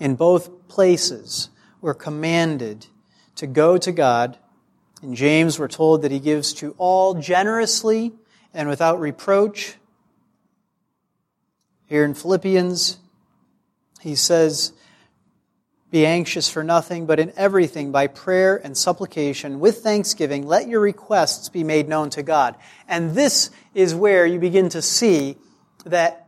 In 0.00 0.14
both 0.14 0.63
places, 0.74 1.50
we're 1.80 1.94
commanded 1.94 2.84
to 3.36 3.46
go 3.46 3.78
to 3.78 3.92
God. 3.92 4.36
In 5.04 5.14
James, 5.14 5.56
we're 5.56 5.68
told 5.68 6.02
that 6.02 6.10
he 6.10 6.18
gives 6.18 6.52
to 6.54 6.74
all 6.78 7.14
generously 7.14 8.12
and 8.52 8.68
without 8.68 8.98
reproach. 8.98 9.76
Here 11.86 12.04
in 12.04 12.14
Philippians, 12.14 12.98
he 14.00 14.16
says, 14.16 14.72
Be 15.92 16.04
anxious 16.06 16.50
for 16.50 16.64
nothing, 16.64 17.06
but 17.06 17.20
in 17.20 17.32
everything, 17.36 17.92
by 17.92 18.08
prayer 18.08 18.56
and 18.56 18.76
supplication, 18.76 19.60
with 19.60 19.78
thanksgiving, 19.78 20.44
let 20.44 20.66
your 20.66 20.80
requests 20.80 21.48
be 21.48 21.62
made 21.62 21.88
known 21.88 22.10
to 22.10 22.24
God. 22.24 22.56
And 22.88 23.14
this 23.14 23.50
is 23.74 23.94
where 23.94 24.26
you 24.26 24.40
begin 24.40 24.70
to 24.70 24.82
see 24.82 25.36
that 25.84 26.23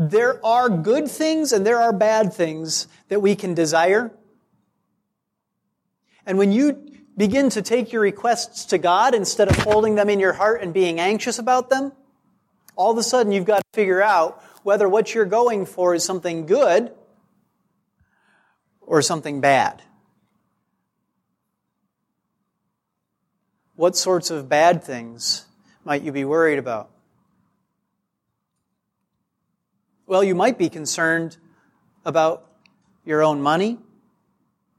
there 0.00 0.44
are 0.46 0.68
good 0.68 1.10
things 1.10 1.52
and 1.52 1.66
there 1.66 1.80
are 1.80 1.92
bad 1.92 2.32
things 2.32 2.86
that 3.08 3.20
we 3.20 3.34
can 3.34 3.52
desire. 3.52 4.12
And 6.24 6.38
when 6.38 6.52
you 6.52 6.92
begin 7.16 7.50
to 7.50 7.62
take 7.62 7.92
your 7.92 8.02
requests 8.02 8.66
to 8.66 8.78
God 8.78 9.12
instead 9.12 9.48
of 9.48 9.56
holding 9.56 9.96
them 9.96 10.08
in 10.08 10.20
your 10.20 10.34
heart 10.34 10.62
and 10.62 10.72
being 10.72 11.00
anxious 11.00 11.40
about 11.40 11.68
them, 11.68 11.90
all 12.76 12.92
of 12.92 12.98
a 12.98 13.02
sudden 13.02 13.32
you've 13.32 13.44
got 13.44 13.58
to 13.58 13.64
figure 13.72 14.00
out 14.00 14.40
whether 14.62 14.88
what 14.88 15.16
you're 15.16 15.24
going 15.24 15.66
for 15.66 15.96
is 15.96 16.04
something 16.04 16.46
good 16.46 16.92
or 18.80 19.02
something 19.02 19.40
bad. 19.40 19.82
What 23.74 23.96
sorts 23.96 24.30
of 24.30 24.48
bad 24.48 24.84
things 24.84 25.46
might 25.84 26.02
you 26.02 26.12
be 26.12 26.24
worried 26.24 26.60
about? 26.60 26.88
Well, 30.08 30.24
you 30.24 30.34
might 30.34 30.56
be 30.56 30.70
concerned 30.70 31.36
about 32.02 32.50
your 33.04 33.22
own 33.22 33.42
money, 33.42 33.78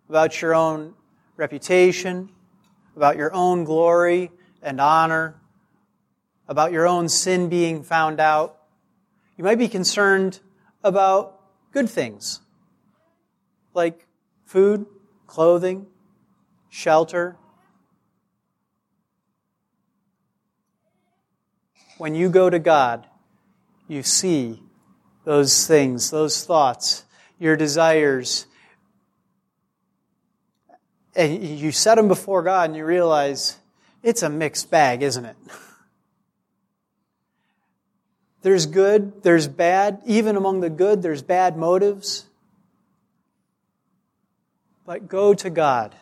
about 0.09 0.41
your 0.41 0.55
own 0.55 0.95
reputation, 1.37 2.31
about 2.95 3.15
your 3.15 3.31
own 3.31 3.63
glory 3.63 4.31
and 4.63 4.81
honor, 4.81 5.39
about 6.47 6.71
your 6.71 6.87
own 6.87 7.09
sin 7.09 7.47
being 7.47 7.83
found 7.83 8.19
out. 8.19 8.57
You 9.37 9.43
might 9.43 9.59
be 9.59 9.67
concerned 9.67 10.39
about 10.83 11.39
good 11.73 11.87
things 11.87 12.41
like 13.75 14.07
food, 14.45 14.87
clothing, 15.27 15.85
shelter. 16.69 17.37
When 21.99 22.15
you 22.15 22.29
go 22.29 22.49
to 22.49 22.57
God, 22.57 23.05
you 23.87 24.01
see 24.01 24.63
those 25.29 25.67
things, 25.67 26.09
those 26.09 26.43
thoughts, 26.43 27.03
your 27.37 27.55
desires, 27.55 28.47
and 31.15 31.43
you 31.43 31.71
set 31.71 31.97
them 31.97 32.07
before 32.07 32.41
God 32.41 32.71
and 32.71 32.75
you 32.75 32.83
realize 32.83 33.59
it's 34.01 34.23
a 34.23 34.29
mixed 34.31 34.71
bag, 34.71 35.03
isn't 35.03 35.25
it? 35.25 35.37
There's 38.41 38.65
good, 38.65 39.21
there's 39.21 39.47
bad. 39.47 40.01
Even 40.07 40.35
among 40.35 40.61
the 40.61 40.69
good, 40.69 41.03
there's 41.03 41.21
bad 41.21 41.57
motives. 41.57 42.25
But 44.83 45.09
go 45.09 45.35
to 45.35 45.51
God. 45.51 45.93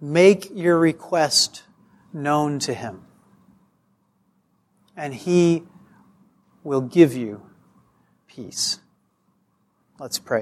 Make 0.00 0.48
your 0.54 0.78
request 0.78 1.64
known 2.14 2.60
to 2.60 2.72
Him. 2.72 3.04
And 4.96 5.12
He 5.12 5.64
will 6.64 6.80
give 6.80 7.14
you 7.14 7.42
peace. 8.26 8.80
Let's 10.00 10.18
pray. 10.18 10.32